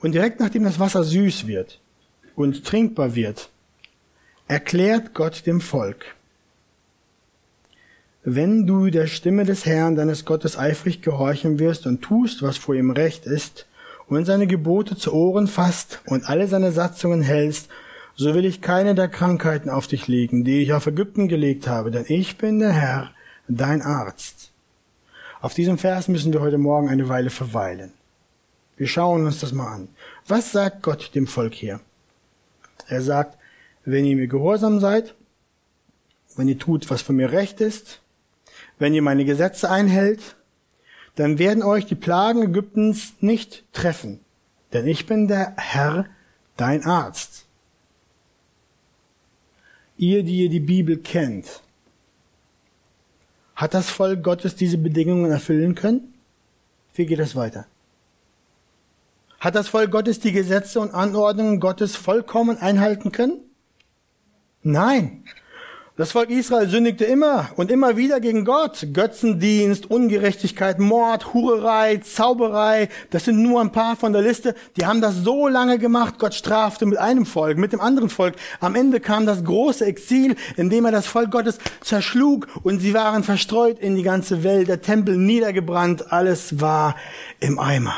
[0.01, 1.81] und direkt nachdem das Wasser süß wird
[2.35, 3.49] und trinkbar wird,
[4.49, 6.15] erklärt Gott dem Volk,
[8.25, 12.75] wenn du der Stimme des Herrn, deines Gottes, eifrig gehorchen wirst und tust, was vor
[12.75, 13.67] ihm recht ist,
[14.09, 17.69] und seine Gebote zu Ohren fasst und alle seine Satzungen hältst,
[18.17, 21.91] so will ich keine der Krankheiten auf dich legen, die ich auf Ägypten gelegt habe,
[21.91, 23.11] denn ich bin der Herr,
[23.49, 24.51] dein Arzt.
[25.41, 27.93] Auf diesem Vers müssen wir heute Morgen eine Weile verweilen.
[28.79, 29.89] Wir schauen uns das mal an.
[30.29, 31.81] Was sagt Gott dem Volk hier?
[32.87, 33.37] Er sagt,
[33.85, 35.15] wenn ihr mir gehorsam seid,
[36.37, 38.01] wenn ihr tut, was für mir recht ist,
[38.79, 40.37] wenn ihr meine Gesetze einhält,
[41.17, 44.21] dann werden euch die Plagen Ägyptens nicht treffen,
[44.73, 46.07] denn ich bin der Herr,
[46.57, 47.47] dein Arzt.
[49.97, 51.63] Ihr, die ihr die Bibel kennt,
[53.57, 56.15] hat das Volk Gottes diese Bedingungen erfüllen können?
[56.95, 57.67] Wie geht es weiter?
[59.39, 63.41] Hat das Volk Gottes die Gesetze und Anordnungen Gottes vollkommen einhalten können?
[64.63, 65.23] Nein.
[65.97, 68.87] Das Volk Israel sündigte immer und immer wieder gegen Gott.
[68.93, 74.55] Götzendienst, Ungerechtigkeit, Mord, Hurerei, Zauberei, das sind nur ein paar von der Liste.
[74.77, 78.35] Die haben das so lange gemacht, Gott strafte mit einem Volk, mit dem anderen Volk.
[78.61, 82.95] Am Ende kam das große Exil, in dem er das Volk Gottes zerschlug und sie
[82.95, 86.95] waren verstreut in die ganze Welt, der Tempel niedergebrannt, alles war
[87.41, 87.95] im Eimer.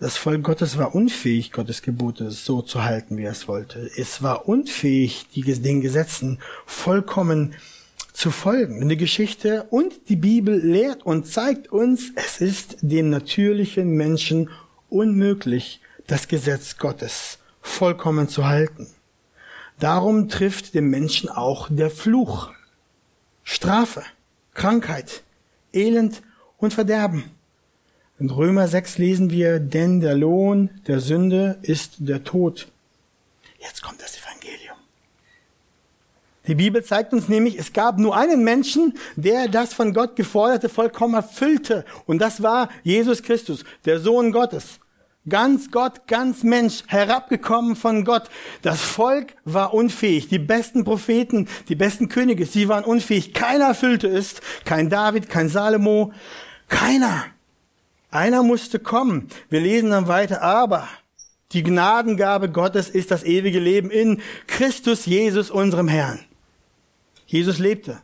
[0.00, 3.90] Das Volk Gottes war unfähig, Gottes Gebote so zu halten, wie er es wollte.
[3.98, 7.54] Es war unfähig, den Gesetzen vollkommen
[8.14, 8.88] zu folgen.
[8.88, 14.48] Die Geschichte und die Bibel lehrt und zeigt uns, es ist dem natürlichen Menschen
[14.88, 18.86] unmöglich, das Gesetz Gottes vollkommen zu halten.
[19.80, 22.50] Darum trifft den Menschen auch der Fluch,
[23.44, 24.02] Strafe,
[24.54, 25.24] Krankheit,
[25.74, 26.22] Elend
[26.56, 27.24] und Verderben.
[28.20, 32.68] In Römer 6 lesen wir, denn der Lohn der Sünde ist der Tod.
[33.58, 34.76] Jetzt kommt das Evangelium.
[36.46, 40.68] Die Bibel zeigt uns nämlich, es gab nur einen Menschen, der das von Gott geforderte
[40.68, 41.86] vollkommen erfüllte.
[42.04, 44.80] Und das war Jesus Christus, der Sohn Gottes.
[45.26, 48.28] Ganz Gott, ganz Mensch, herabgekommen von Gott.
[48.60, 50.28] Das Volk war unfähig.
[50.28, 53.32] Die besten Propheten, die besten Könige, sie waren unfähig.
[53.32, 54.42] Keiner erfüllte es.
[54.66, 56.12] Kein David, kein Salomo.
[56.68, 57.24] Keiner.
[58.10, 59.28] Einer musste kommen.
[59.48, 60.42] Wir lesen dann weiter.
[60.42, 60.88] Aber
[61.52, 66.20] die Gnadengabe Gottes ist das ewige Leben in Christus Jesus, unserem Herrn.
[67.26, 68.00] Jesus lebte.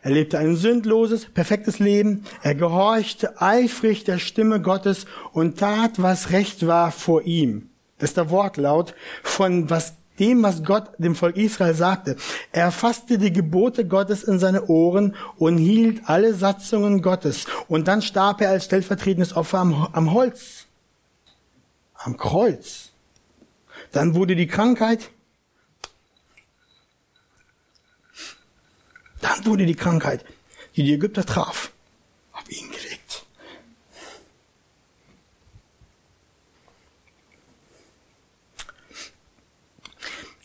[0.00, 2.24] Er lebte ein sündloses, perfektes Leben.
[2.42, 7.70] Er gehorchte eifrig der Stimme Gottes und tat, was recht war vor ihm.
[7.98, 8.94] Das ist der Wortlaut
[9.24, 12.16] von was dem, was Gott dem Volk Israel sagte.
[12.52, 17.46] Er fasste die Gebote Gottes in seine Ohren und hielt alle Satzungen Gottes.
[17.68, 20.66] Und dann starb er als stellvertretendes Opfer am, am Holz,
[21.94, 22.90] am Kreuz.
[23.92, 25.10] Dann wurde die Krankheit
[29.20, 30.24] Dann wurde die Krankheit,
[30.76, 31.72] die die Ägypter traf,
[32.32, 32.97] auf ihn gelegt.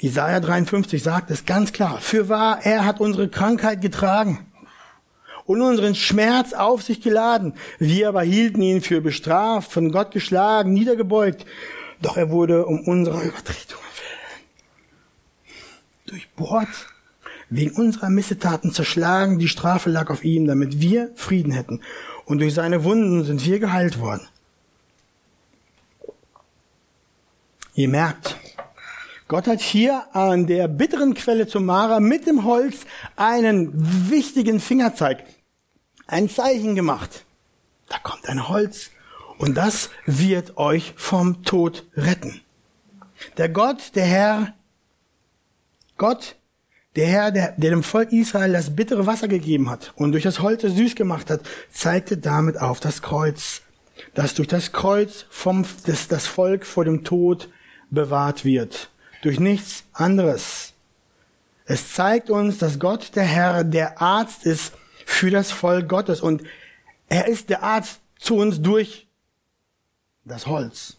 [0.03, 1.97] Isaiah 53 sagt es ganz klar.
[2.01, 4.45] Für wahr, er hat unsere Krankheit getragen
[5.45, 7.53] und unseren Schmerz auf sich geladen.
[7.79, 11.45] Wir aber hielten ihn für bestraft, von Gott geschlagen, niedergebeugt.
[12.01, 14.43] Doch er wurde um unsere Übertretungen willen
[16.05, 16.89] durchbohrt
[17.49, 21.79] wegen unserer Missetaten zerschlagen, die Strafe lag auf ihm, damit wir Frieden hätten.
[22.25, 24.27] Und durch seine Wunden sind wir geheilt worden.
[27.75, 28.37] Ihr merkt,
[29.33, 33.71] Gott hat hier an der bitteren Quelle zum Mara mit dem Holz einen
[34.11, 35.23] wichtigen Fingerzeig,
[36.05, 37.25] ein Zeichen gemacht.
[37.89, 38.91] Da kommt ein Holz
[39.39, 42.41] und das wird euch vom Tod retten.
[43.37, 44.53] Der Gott, der Herr,
[45.97, 46.35] Gott
[46.95, 50.41] der Herr, der, der dem Volk Israel das bittere Wasser gegeben hat und durch das
[50.41, 51.41] Holz süß gemacht hat,
[51.71, 53.63] zeigte damit auf das Kreuz,
[54.13, 57.49] dass durch das Kreuz vom, das, das Volk vor dem Tod
[57.89, 58.91] bewahrt wird.
[59.23, 60.73] Durch nichts anderes.
[61.65, 64.73] Es zeigt uns, dass Gott, der Herr, der Arzt ist
[65.05, 66.43] für das Volk Gottes und
[67.07, 69.07] er ist der Arzt zu uns durch
[70.25, 70.97] das Holz.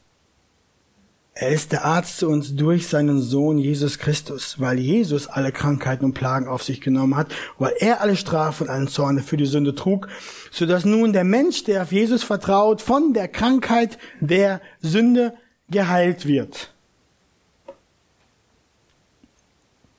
[1.35, 6.07] Er ist der Arzt zu uns durch seinen Sohn Jesus Christus, weil Jesus alle Krankheiten
[6.07, 9.45] und Plagen auf sich genommen hat, weil er alle Strafe und allen Zorn für die
[9.45, 10.09] Sünde trug,
[10.51, 15.35] so dass nun der Mensch, der auf Jesus vertraut, von der Krankheit der Sünde
[15.69, 16.74] geheilt wird.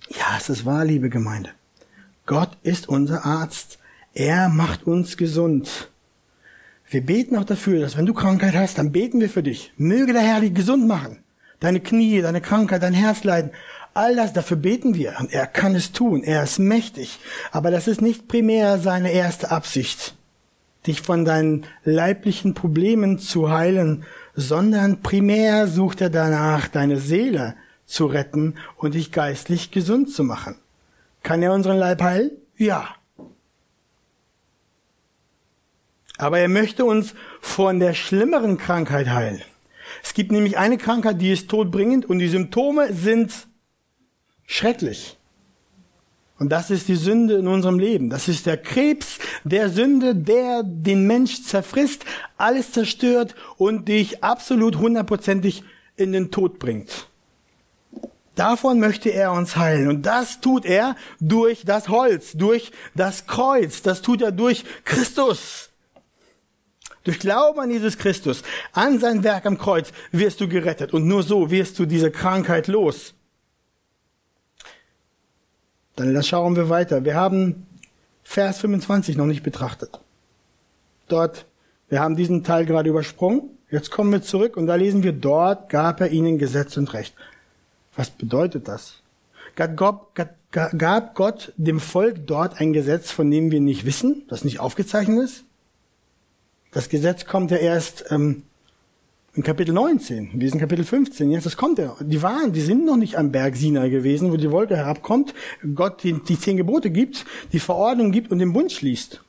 [0.09, 1.49] Ja, es ist wahr, liebe Gemeinde.
[2.25, 3.79] Gott ist unser Arzt.
[4.13, 5.89] Er macht uns gesund.
[6.89, 9.73] Wir beten auch dafür, dass wenn du Krankheit hast, dann beten wir für dich.
[9.77, 11.19] Möge der Herr dich gesund machen
[11.59, 13.51] deine Knie, deine Krankheit, dein Herzleiden,
[13.93, 15.15] all das, dafür beten wir.
[15.19, 17.19] Und er kann es tun, er ist mächtig.
[17.51, 20.15] Aber das ist nicht primär seine erste Absicht,
[20.85, 24.03] dich von deinen leiblichen Problemen zu heilen,
[24.35, 30.55] sondern primär sucht er danach, deine Seele zu retten und dich geistlich gesund zu machen.
[31.23, 32.31] Kann er unseren Leib heilen?
[32.57, 32.95] Ja.
[36.17, 39.41] Aber er möchte uns von der schlimmeren Krankheit heilen.
[40.03, 43.47] Es gibt nämlich eine Krankheit, die ist todbringend und die Symptome sind
[44.45, 45.17] schrecklich.
[46.37, 48.09] Und das ist die Sünde in unserem Leben.
[48.09, 52.05] Das ist der Krebs der Sünde, der den Mensch zerfrisst,
[52.37, 55.63] alles zerstört und dich absolut hundertprozentig
[55.95, 57.07] in den Tod bringt.
[58.35, 59.87] Davon möchte er uns heilen.
[59.87, 63.81] Und das tut er durch das Holz, durch das Kreuz.
[63.81, 65.69] Das tut er durch Christus.
[67.05, 68.43] Durch Glauben an Jesus Christus,
[68.73, 70.91] an sein Werk am Kreuz, wirst du gerettet.
[70.91, 73.13] Und nur so wirst du diese Krankheit los.
[75.95, 77.05] Dann schauen wir weiter.
[77.05, 77.67] Wir haben
[78.23, 79.99] Vers 25 noch nicht betrachtet.
[81.07, 81.45] Dort,
[81.89, 83.51] wir haben diesen Teil gerade übersprungen.
[83.69, 87.13] Jetzt kommen wir zurück und da lesen wir, dort gab er ihnen Gesetz und Recht.
[87.95, 89.01] Was bedeutet das?
[89.55, 95.23] Gab Gott dem Volk dort ein Gesetz, von dem wir nicht wissen, das nicht aufgezeichnet
[95.23, 95.43] ist?
[96.71, 98.43] Das Gesetz kommt ja erst ähm,
[99.33, 100.31] in Kapitel 19.
[100.33, 101.31] Wir sind Kapitel 15.
[101.31, 101.95] Jetzt das kommt ja.
[102.01, 105.33] Die waren, die sind noch nicht am Berg Sinai gewesen, wo die Wolke herabkommt,
[105.73, 109.23] Gott die, die zehn Gebote gibt, die Verordnung gibt und den Bund schließt.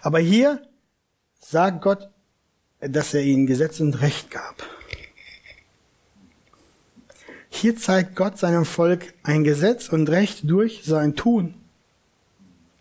[0.00, 0.60] Aber hier
[1.38, 2.08] sagt Gott,
[2.80, 4.64] dass er ihnen Gesetz und Recht gab.
[7.54, 11.54] Hier zeigt Gott seinem Volk ein Gesetz und Recht durch sein Tun.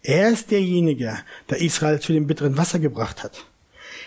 [0.01, 3.45] Er ist derjenige, der Israel zu dem bitteren Wasser gebracht hat.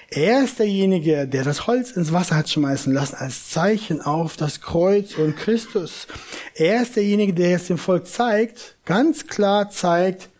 [0.09, 4.62] Er ist derjenige, der das Holz ins Wasser hat schmeißen lassen als Zeichen auf das
[4.62, 6.09] Kreuz und Christus.
[6.55, 10.31] Er ist derjenige, der jetzt dem Volk zeigt, ganz klar zeigt,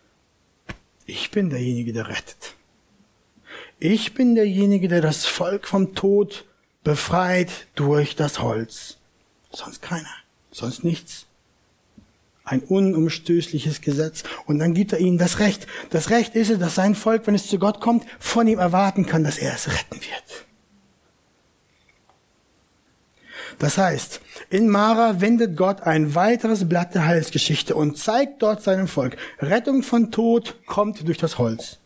[1.05, 2.55] ich bin derjenige, der rettet.
[3.79, 6.45] Ich bin derjenige, der das Volk vom Tod
[6.83, 8.97] befreit durch das Holz.
[9.55, 10.09] Sonst keiner.
[10.51, 11.25] Sonst nichts.
[12.43, 14.23] Ein unumstößliches Gesetz.
[14.45, 15.65] Und dann gibt er ihnen das Recht.
[15.89, 19.05] Das Recht ist es, dass sein Volk, wenn es zu Gott kommt, von ihm erwarten
[19.05, 20.45] kann, dass er es retten wird.
[23.57, 28.87] Das heißt, in Mara wendet Gott ein weiteres Blatt der Heilsgeschichte und zeigt dort seinem
[28.87, 31.79] Volk, Rettung von Tod kommt durch das Holz.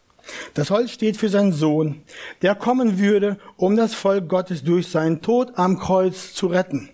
[0.55, 2.01] Das Holz steht für seinen Sohn,
[2.41, 6.89] der kommen würde, um das Volk Gottes durch seinen Tod am Kreuz zu retten.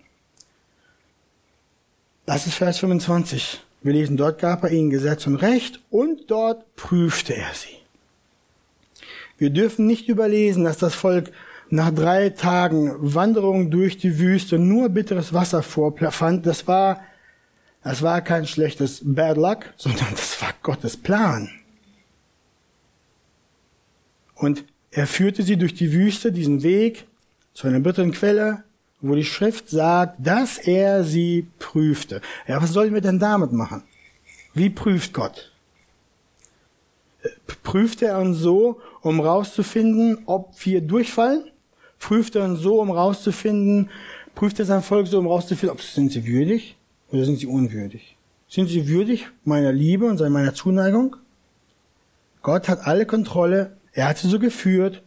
[2.26, 3.62] Das ist Vers 25.
[3.82, 7.76] Wir lesen, dort gab er ihnen Gesetz und Recht und dort prüfte er sie.
[9.38, 11.30] Wir dürfen nicht überlesen, dass das Volk
[11.70, 16.46] nach drei Tagen Wanderung durch die Wüste nur bitteres Wasser vorfand.
[16.46, 17.00] Das war,
[17.84, 21.48] das war kein schlechtes Bad Luck, sondern das war Gottes Plan.
[24.34, 27.06] Und er führte sie durch die Wüste, diesen Weg,
[27.54, 28.64] zu einer bitteren Quelle,
[29.00, 32.20] wo die Schrift sagt, dass er sie prüfte.
[32.46, 33.82] Ja, was sollen wir denn damit machen?
[34.54, 35.52] Wie prüft Gott?
[37.62, 41.50] Prüft er uns so, um rauszufinden, ob wir durchfallen?
[41.98, 43.90] Prüft er uns so, um rauszufinden,
[44.34, 46.76] prüft er sein Volk so, um rauszufinden, ob sind sie würdig
[47.10, 48.16] oder sind sie unwürdig?
[48.48, 51.16] Sind sie würdig meiner Liebe und meiner Zuneigung?
[52.42, 55.02] Gott hat alle Kontrolle er hat sie so geführt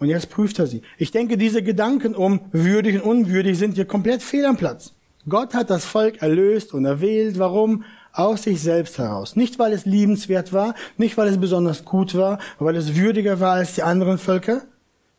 [0.00, 0.82] und jetzt prüft er sie.
[0.98, 4.94] Ich denke, diese Gedanken um würdig und unwürdig sind hier komplett fehl am Platz.
[5.28, 7.38] Gott hat das Volk erlöst und erwählt.
[7.38, 7.84] Warum?
[8.12, 9.36] Aus sich selbst heraus.
[9.36, 13.52] Nicht, weil es liebenswert war, nicht, weil es besonders gut war, weil es würdiger war
[13.52, 14.62] als die anderen Völker.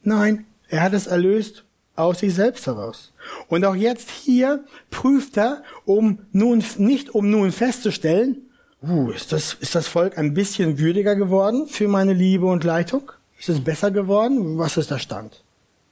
[0.04, 1.64] Nein, er hat es erlöst
[1.96, 3.14] aus sich selbst heraus.
[3.48, 8.50] Und auch jetzt hier prüft er, um nun, nicht um nun festzustellen,
[8.82, 13.12] uh, ist das, ist das Volk ein bisschen würdiger geworden für meine Liebe und Leitung?
[13.42, 14.60] Ist es besser geworden?
[14.60, 15.42] Was ist der Stand?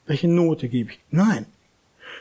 [0.06, 1.00] Welche Note gebe ich?
[1.10, 1.48] Nein.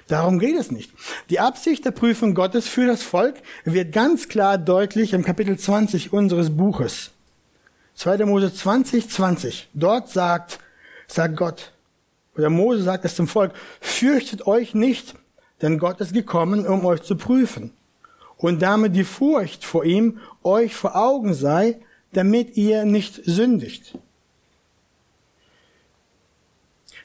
[0.06, 0.90] Darum geht es nicht.
[1.28, 3.34] Die Absicht der Prüfung Gottes für das Volk
[3.66, 7.10] wird ganz klar deutlich im Kapitel 20 unseres Buches.
[7.96, 8.24] 2.
[8.24, 9.68] Mose 20, 20.
[9.74, 10.60] Dort sagt,
[11.08, 11.72] sagt Gott,
[12.34, 15.14] oder Mose sagt es zum Volk, fürchtet euch nicht,
[15.60, 17.74] denn Gott ist gekommen, um euch zu prüfen.
[18.38, 21.80] Und damit die Furcht vor ihm euch vor Augen sei,
[22.14, 23.98] damit ihr nicht sündigt.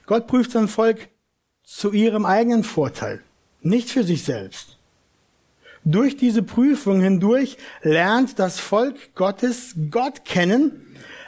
[0.05, 1.09] Gott prüft sein Volk
[1.63, 3.21] zu ihrem eigenen Vorteil,
[3.61, 4.77] nicht für sich selbst.
[5.85, 10.83] Durch diese Prüfung hindurch lernt das Volk Gottes Gott kennen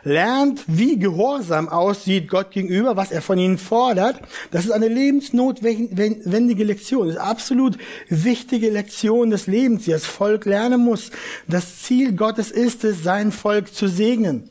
[0.05, 4.21] lernt, wie Gehorsam aussieht Gott gegenüber, was er von ihnen fordert.
[4.51, 7.07] Das ist eine lebensnotwendige Lektion.
[7.07, 11.11] Das ist absolut wichtige Lektion des Lebens, die das Volk lernen muss.
[11.47, 14.49] Das Ziel Gottes ist es, sein Volk zu segnen.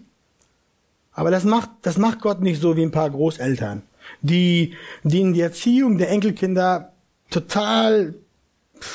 [1.12, 3.82] Aber das macht, das macht Gott nicht so wie ein paar Großeltern,
[4.22, 6.92] die, denen die Erziehung der Enkelkinder
[7.30, 8.14] total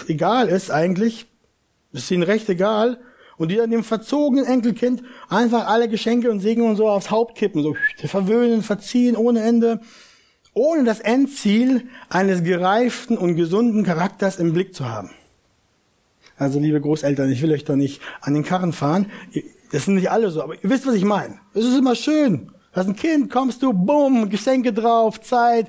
[0.07, 1.25] egal ist eigentlich.
[1.91, 2.99] ist ihnen recht egal
[3.37, 7.35] und die dann dem verzogenen Enkelkind einfach alle Geschenke und Segen und so aufs Haupt
[7.35, 9.79] kippen, so verwöhnen, verziehen ohne Ende,
[10.53, 15.11] ohne das Endziel eines gereiften und gesunden Charakters im Blick zu haben.
[16.37, 19.09] Also liebe Großeltern, ich will euch doch nicht an den Karren fahren.
[19.71, 21.39] Das sind nicht alle so, aber ihr wisst, was ich meine.
[21.53, 22.51] Es ist immer schön.
[22.71, 25.67] Hast ein Kind, kommst du, bumm, Geschenke drauf, Zeit.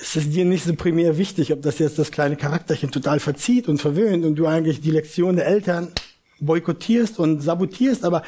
[0.00, 3.68] Es ist dir nicht so primär wichtig, ob das jetzt das kleine Charakterchen total verzieht
[3.68, 5.92] und verwöhnt und du eigentlich die Lektion der Eltern
[6.40, 8.22] boykottierst und sabotierst, aber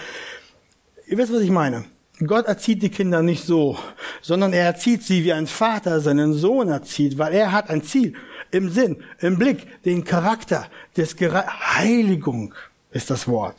[1.06, 1.84] ihr wisst, was ich meine.
[2.24, 3.76] Gott erzieht die Kinder nicht so,
[4.22, 8.14] sondern er erzieht sie wie ein Vater seinen Sohn erzieht, weil er hat ein Ziel
[8.52, 12.54] im Sinn, im Blick, den Charakter des Gere Heiligung
[12.92, 13.56] ist das Wort.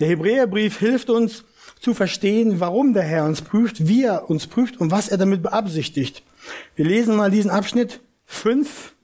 [0.00, 1.44] Der Hebräerbrief hilft uns
[1.84, 5.42] zu verstehen, warum der Herr uns prüft, wie er uns prüft und was er damit
[5.42, 6.22] beabsichtigt.
[6.76, 8.94] Wir lesen mal diesen Abschnitt 5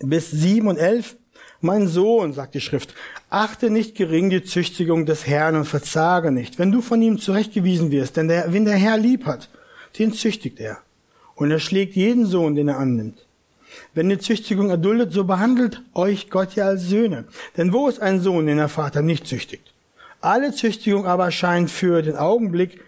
[0.00, 1.16] bis 7 und 11.
[1.60, 2.94] Mein Sohn, sagt die Schrift,
[3.28, 7.90] achte nicht gering die Züchtigung des Herrn und verzage nicht, wenn du von ihm zurechtgewiesen
[7.90, 9.50] wirst, denn der, wenn der Herr lieb hat,
[9.98, 10.78] den züchtigt er.
[11.34, 13.26] Und er schlägt jeden Sohn, den er annimmt.
[13.92, 17.24] Wenn die Züchtigung erduldet, so behandelt euch Gott ja als Söhne.
[17.58, 19.74] Denn wo ist ein Sohn, den der Vater nicht züchtigt?
[20.20, 22.80] Alle Züchtigung aber scheint für den Augenblick,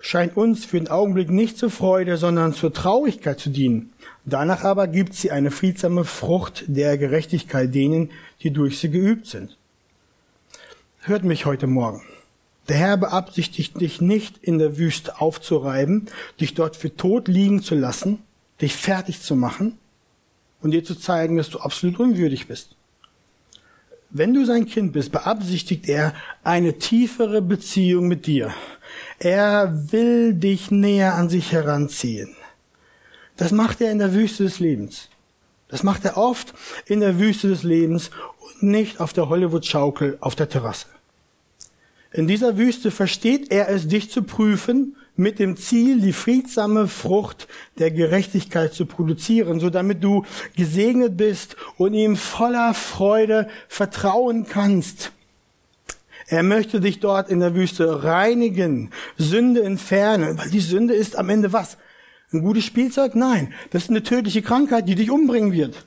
[0.00, 3.92] scheint uns für den Augenblick nicht zur Freude, sondern zur Traurigkeit zu dienen.
[4.24, 8.10] Danach aber gibt sie eine friedsame Frucht der Gerechtigkeit denen,
[8.42, 9.56] die durch sie geübt sind.
[11.00, 12.02] Hört mich heute Morgen.
[12.68, 16.06] Der Herr beabsichtigt dich nicht in der Wüste aufzureiben,
[16.38, 18.18] dich dort für tot liegen zu lassen,
[18.60, 19.78] dich fertig zu machen.
[20.60, 22.74] und dir zu zeigen, dass du absolut unwürdig bist.
[24.10, 28.54] Wenn du sein Kind bist, beabsichtigt er eine tiefere Beziehung mit dir.
[29.18, 32.34] Er will dich näher an sich heranziehen.
[33.36, 35.10] Das macht er in der Wüste des Lebens.
[35.68, 36.54] Das macht er oft
[36.86, 40.86] in der Wüste des Lebens und nicht auf der Hollywood-Schaukel auf der Terrasse.
[42.10, 47.48] In dieser Wüste versteht er es, dich zu prüfen, mit dem Ziel, die friedsame Frucht
[47.78, 50.24] der Gerechtigkeit zu produzieren, so damit du
[50.56, 55.10] gesegnet bist und ihm voller Freude vertrauen kannst.
[56.28, 61.30] Er möchte dich dort in der Wüste reinigen, Sünde entfernen, weil die Sünde ist am
[61.30, 61.78] Ende was?
[62.32, 63.14] Ein gutes Spielzeug?
[63.14, 65.86] Nein, das ist eine tödliche Krankheit, die dich umbringen wird.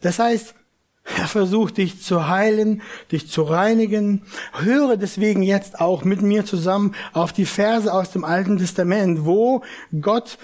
[0.00, 0.54] Das heißt,
[1.14, 2.82] er versucht dich zu heilen,
[3.12, 4.22] dich zu reinigen.
[4.52, 9.62] Höre deswegen jetzt auch mit mir zusammen auf die Verse aus dem Alten Testament, wo
[10.00, 10.38] Gott,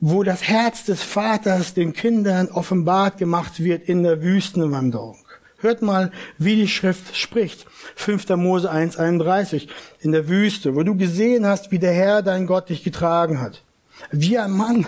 [0.00, 5.18] wo das Herz des Vaters den Kindern offenbart gemacht wird in der Wüstenwanderung.
[5.58, 7.66] Hört mal, wie die Schrift spricht.
[7.96, 8.28] 5.
[8.36, 9.68] Mose 1,31
[10.00, 13.62] in der Wüste, wo du gesehen hast, wie der Herr dein Gott dich getragen hat.
[14.10, 14.86] Wie ein Mann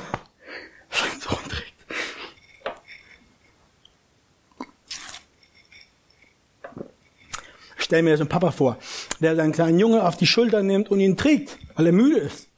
[0.90, 1.67] sein Sohn trägt.
[7.88, 8.76] Stell mir so einen Papa vor,
[9.18, 12.48] der seinen kleinen Junge auf die Schulter nimmt und ihn trägt, weil er müde ist.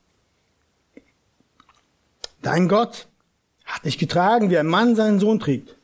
[2.42, 3.06] Dein Gott
[3.64, 5.76] hat dich getragen, wie ein Mann seinen Sohn trägt.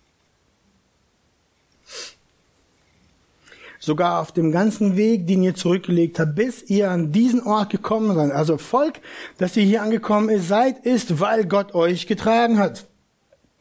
[3.78, 8.16] Sogar auf dem ganzen Weg, den ihr zurückgelegt habt, bis ihr an diesen Ort gekommen
[8.16, 8.32] seid.
[8.32, 9.00] Also Volk,
[9.38, 12.88] dass ihr hier angekommen seid, ist, weil Gott euch getragen hat.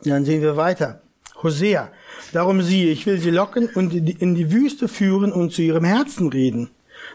[0.03, 1.03] Dann sehen wir weiter.
[1.43, 1.91] Hosea.
[2.33, 6.29] Darum siehe, ich will sie locken und in die Wüste führen und zu ihrem Herzen
[6.29, 6.69] reden,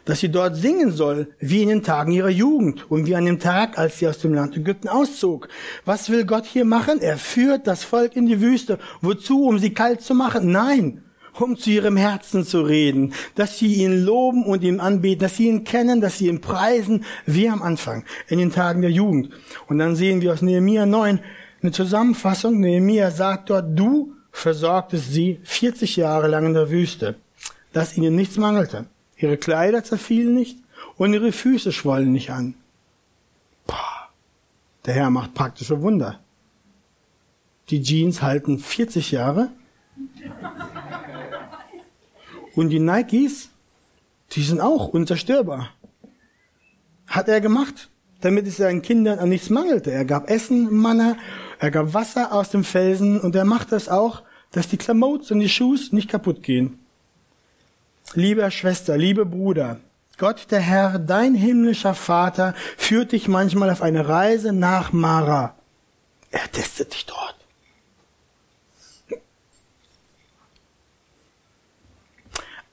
[0.04, 3.40] dass sie dort singen soll, wie in den Tagen ihrer Jugend und wie an dem
[3.40, 5.48] Tag, als sie aus dem Land Ägypten auszog.
[5.84, 7.00] Was will Gott hier machen?
[7.00, 8.78] Er führt das Volk in die Wüste.
[9.00, 9.46] Wozu?
[9.46, 10.50] Um sie kalt zu machen?
[10.50, 11.02] Nein,
[11.38, 15.48] um zu ihrem Herzen zu reden, dass sie ihn loben und ihm anbeten, dass sie
[15.48, 19.30] ihn kennen, dass sie ihn preisen, wie am Anfang, in den Tagen der Jugend.
[19.68, 21.20] Und dann sehen wir aus Nehemiah 9
[21.62, 22.60] eine Zusammenfassung.
[22.60, 27.16] Nehemiah sagt dort, du versorgte sie 40 Jahre lang in der Wüste,
[27.72, 28.86] dass ihnen nichts mangelte.
[29.16, 30.58] Ihre Kleider zerfielen nicht
[30.96, 32.54] und ihre Füße schwollen nicht an.
[33.66, 34.08] Boah,
[34.86, 36.20] der Herr macht praktische Wunder.
[37.68, 39.50] Die Jeans halten 40 Jahre
[42.56, 43.50] und die Nikes,
[44.32, 45.70] die sind auch unzerstörbar.
[47.06, 47.88] Hat er gemacht,
[48.20, 49.90] damit es seinen Kindern an nichts mangelte.
[49.90, 51.16] Er gab Essen, Manna,
[51.60, 55.40] er gab Wasser aus dem Felsen und er macht das auch, dass die Klamotten und
[55.40, 56.78] die Schuhe nicht kaputt gehen.
[58.14, 59.78] Liebe Schwester, liebe Bruder,
[60.16, 65.54] Gott der Herr, dein himmlischer Vater, führt dich manchmal auf eine Reise nach Mara.
[66.30, 67.36] Er testet dich dort.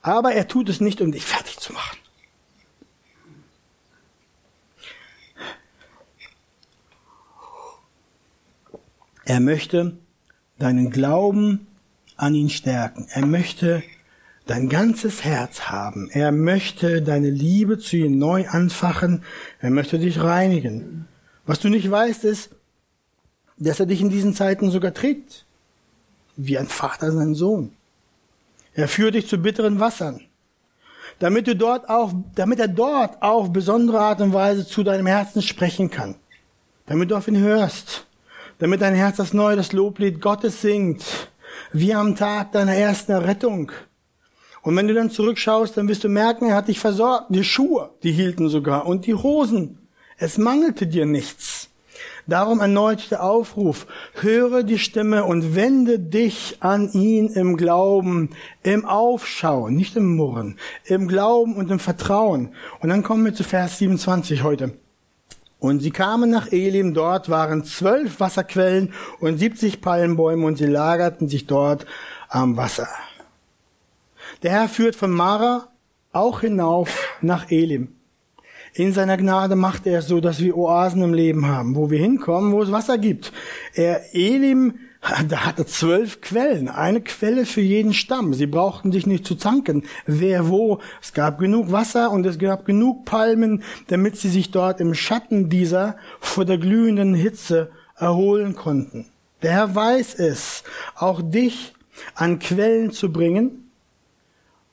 [0.00, 1.97] Aber er tut es nicht, um dich fertig zu machen.
[9.28, 9.92] Er möchte
[10.58, 11.66] deinen Glauben
[12.16, 13.08] an ihn stärken.
[13.10, 13.82] Er möchte
[14.46, 16.08] dein ganzes Herz haben.
[16.10, 19.22] Er möchte deine Liebe zu ihm neu anfachen.
[19.60, 21.08] Er möchte dich reinigen.
[21.44, 22.52] Was du nicht weißt, ist,
[23.58, 25.44] dass er dich in diesen Zeiten sogar trägt.
[26.36, 27.72] Wie ein Vater seinen Sohn.
[28.72, 30.22] Er führt dich zu bitteren Wassern.
[31.18, 35.42] Damit du dort auf, damit er dort auf besondere Art und Weise zu deinem Herzen
[35.42, 36.14] sprechen kann.
[36.86, 38.07] Damit du auf ihn hörst
[38.58, 41.04] damit dein Herz das neue, das Loblied Gottes singt,
[41.72, 43.72] wie am Tag deiner ersten Errettung.
[44.62, 47.26] Und wenn du dann zurückschaust, dann wirst du merken, er hat dich versorgt.
[47.30, 49.78] Die Schuhe, die hielten sogar und die Hosen.
[50.16, 51.70] Es mangelte dir nichts.
[52.26, 53.86] Darum erneut der Aufruf,
[54.20, 58.30] höre die Stimme und wende dich an ihn im Glauben,
[58.62, 62.50] im Aufschauen, nicht im Murren, im Glauben und im Vertrauen.
[62.80, 64.72] Und dann kommen wir zu Vers 27 heute.
[65.60, 71.28] Und sie kamen nach Elim, dort waren zwölf Wasserquellen und siebzig Palmbäume und sie lagerten
[71.28, 71.84] sich dort
[72.28, 72.88] am Wasser.
[74.42, 75.68] Der Herr führt von Mara
[76.12, 77.94] auch hinauf nach Elim.
[78.74, 81.98] In seiner Gnade macht er es so, dass wir Oasen im Leben haben, wo wir
[81.98, 83.32] hinkommen, wo es Wasser gibt.
[83.74, 84.78] Er Elim
[85.28, 88.34] da hatte zwölf Quellen, eine Quelle für jeden Stamm.
[88.34, 90.80] Sie brauchten sich nicht zu zanken, wer wo.
[91.00, 95.48] Es gab genug Wasser und es gab genug Palmen, damit sie sich dort im Schatten
[95.48, 99.06] dieser vor der glühenden Hitze erholen konnten.
[99.42, 100.64] Der Herr weiß es,
[100.96, 101.74] auch dich
[102.14, 103.70] an Quellen zu bringen,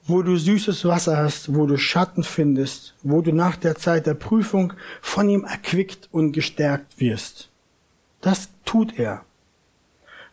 [0.07, 4.13] wo du süßes Wasser hast, wo du Schatten findest, wo du nach der Zeit der
[4.13, 7.49] Prüfung von ihm erquickt und gestärkt wirst.
[8.21, 9.24] Das tut er.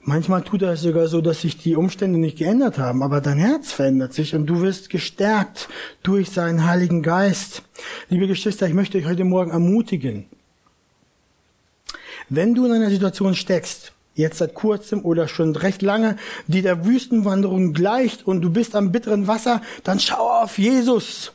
[0.05, 3.38] Manchmal tut er es sogar so, dass sich die Umstände nicht geändert haben, aber dein
[3.38, 5.68] Herz verändert sich und du wirst gestärkt
[6.03, 7.62] durch seinen Heiligen Geist.
[8.09, 10.26] Liebe Geschwister, ich möchte euch heute Morgen ermutigen.
[12.28, 16.16] Wenn du in einer Situation steckst, jetzt seit kurzem oder schon recht lange,
[16.48, 21.32] die der Wüstenwanderung gleicht und du bist am bitteren Wasser, dann schau auf Jesus.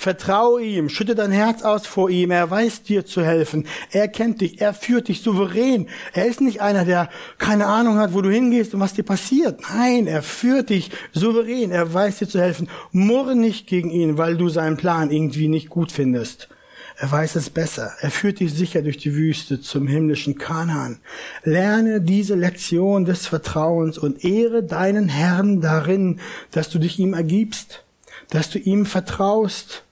[0.00, 4.40] Vertraue ihm, schütte dein Herz aus vor ihm, er weiß dir zu helfen, er kennt
[4.40, 5.88] dich, er führt dich souverän.
[6.14, 9.60] Er ist nicht einer, der keine Ahnung hat, wo du hingehst und was dir passiert.
[9.60, 12.70] Nein, er führt dich souverän, er weiß dir zu helfen.
[12.92, 16.48] Murre nicht gegen ihn, weil du seinen Plan irgendwie nicht gut findest.
[16.96, 17.92] Er weiß es besser.
[18.00, 21.00] Er führt dich sicher durch die Wüste zum himmlischen Kanaan.
[21.44, 26.20] Lerne diese Lektion des Vertrauens und ehre deinen Herrn darin,
[26.52, 27.84] dass du dich ihm ergibst,
[28.30, 29.84] dass du ihm vertraust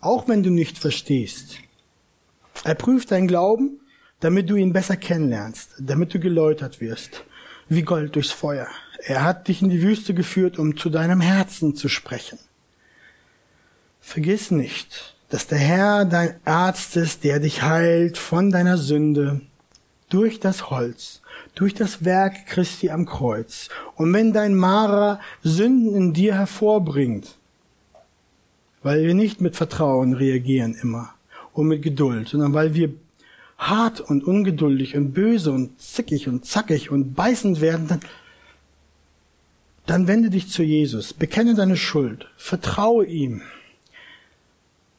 [0.00, 1.56] auch wenn du nicht verstehst.
[2.64, 3.80] Er prüft deinen Glauben,
[4.20, 7.24] damit du ihn besser kennenlernst, damit du geläutert wirst,
[7.68, 8.68] wie Gold durchs Feuer.
[9.04, 12.38] Er hat dich in die Wüste geführt, um zu deinem Herzen zu sprechen.
[14.00, 19.40] Vergiss nicht, dass der Herr dein Arzt ist, der dich heilt von deiner Sünde
[20.08, 21.20] durch das Holz,
[21.54, 23.68] durch das Werk Christi am Kreuz.
[23.96, 27.36] Und wenn dein Mara Sünden in dir hervorbringt,
[28.86, 31.12] weil wir nicht mit Vertrauen reagieren immer
[31.52, 32.94] und mit Geduld, sondern weil wir
[33.58, 38.00] hart und ungeduldig und böse und zickig und zackig und beißend werden, dann,
[39.86, 43.42] dann wende dich zu Jesus, bekenne deine Schuld, vertraue ihm,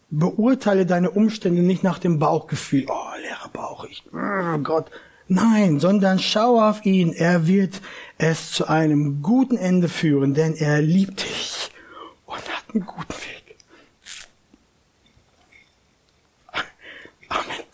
[0.09, 4.91] beurteile deine Umstände nicht nach dem Bauchgefühl, oh, leerer Bauch, ich, oh Gott,
[5.29, 7.79] nein, sondern schau auf ihn, er wird
[8.17, 11.71] es zu einem guten Ende führen, denn er liebt dich
[12.25, 13.46] und hat einen guten Weg.
[17.29, 17.66] Amen.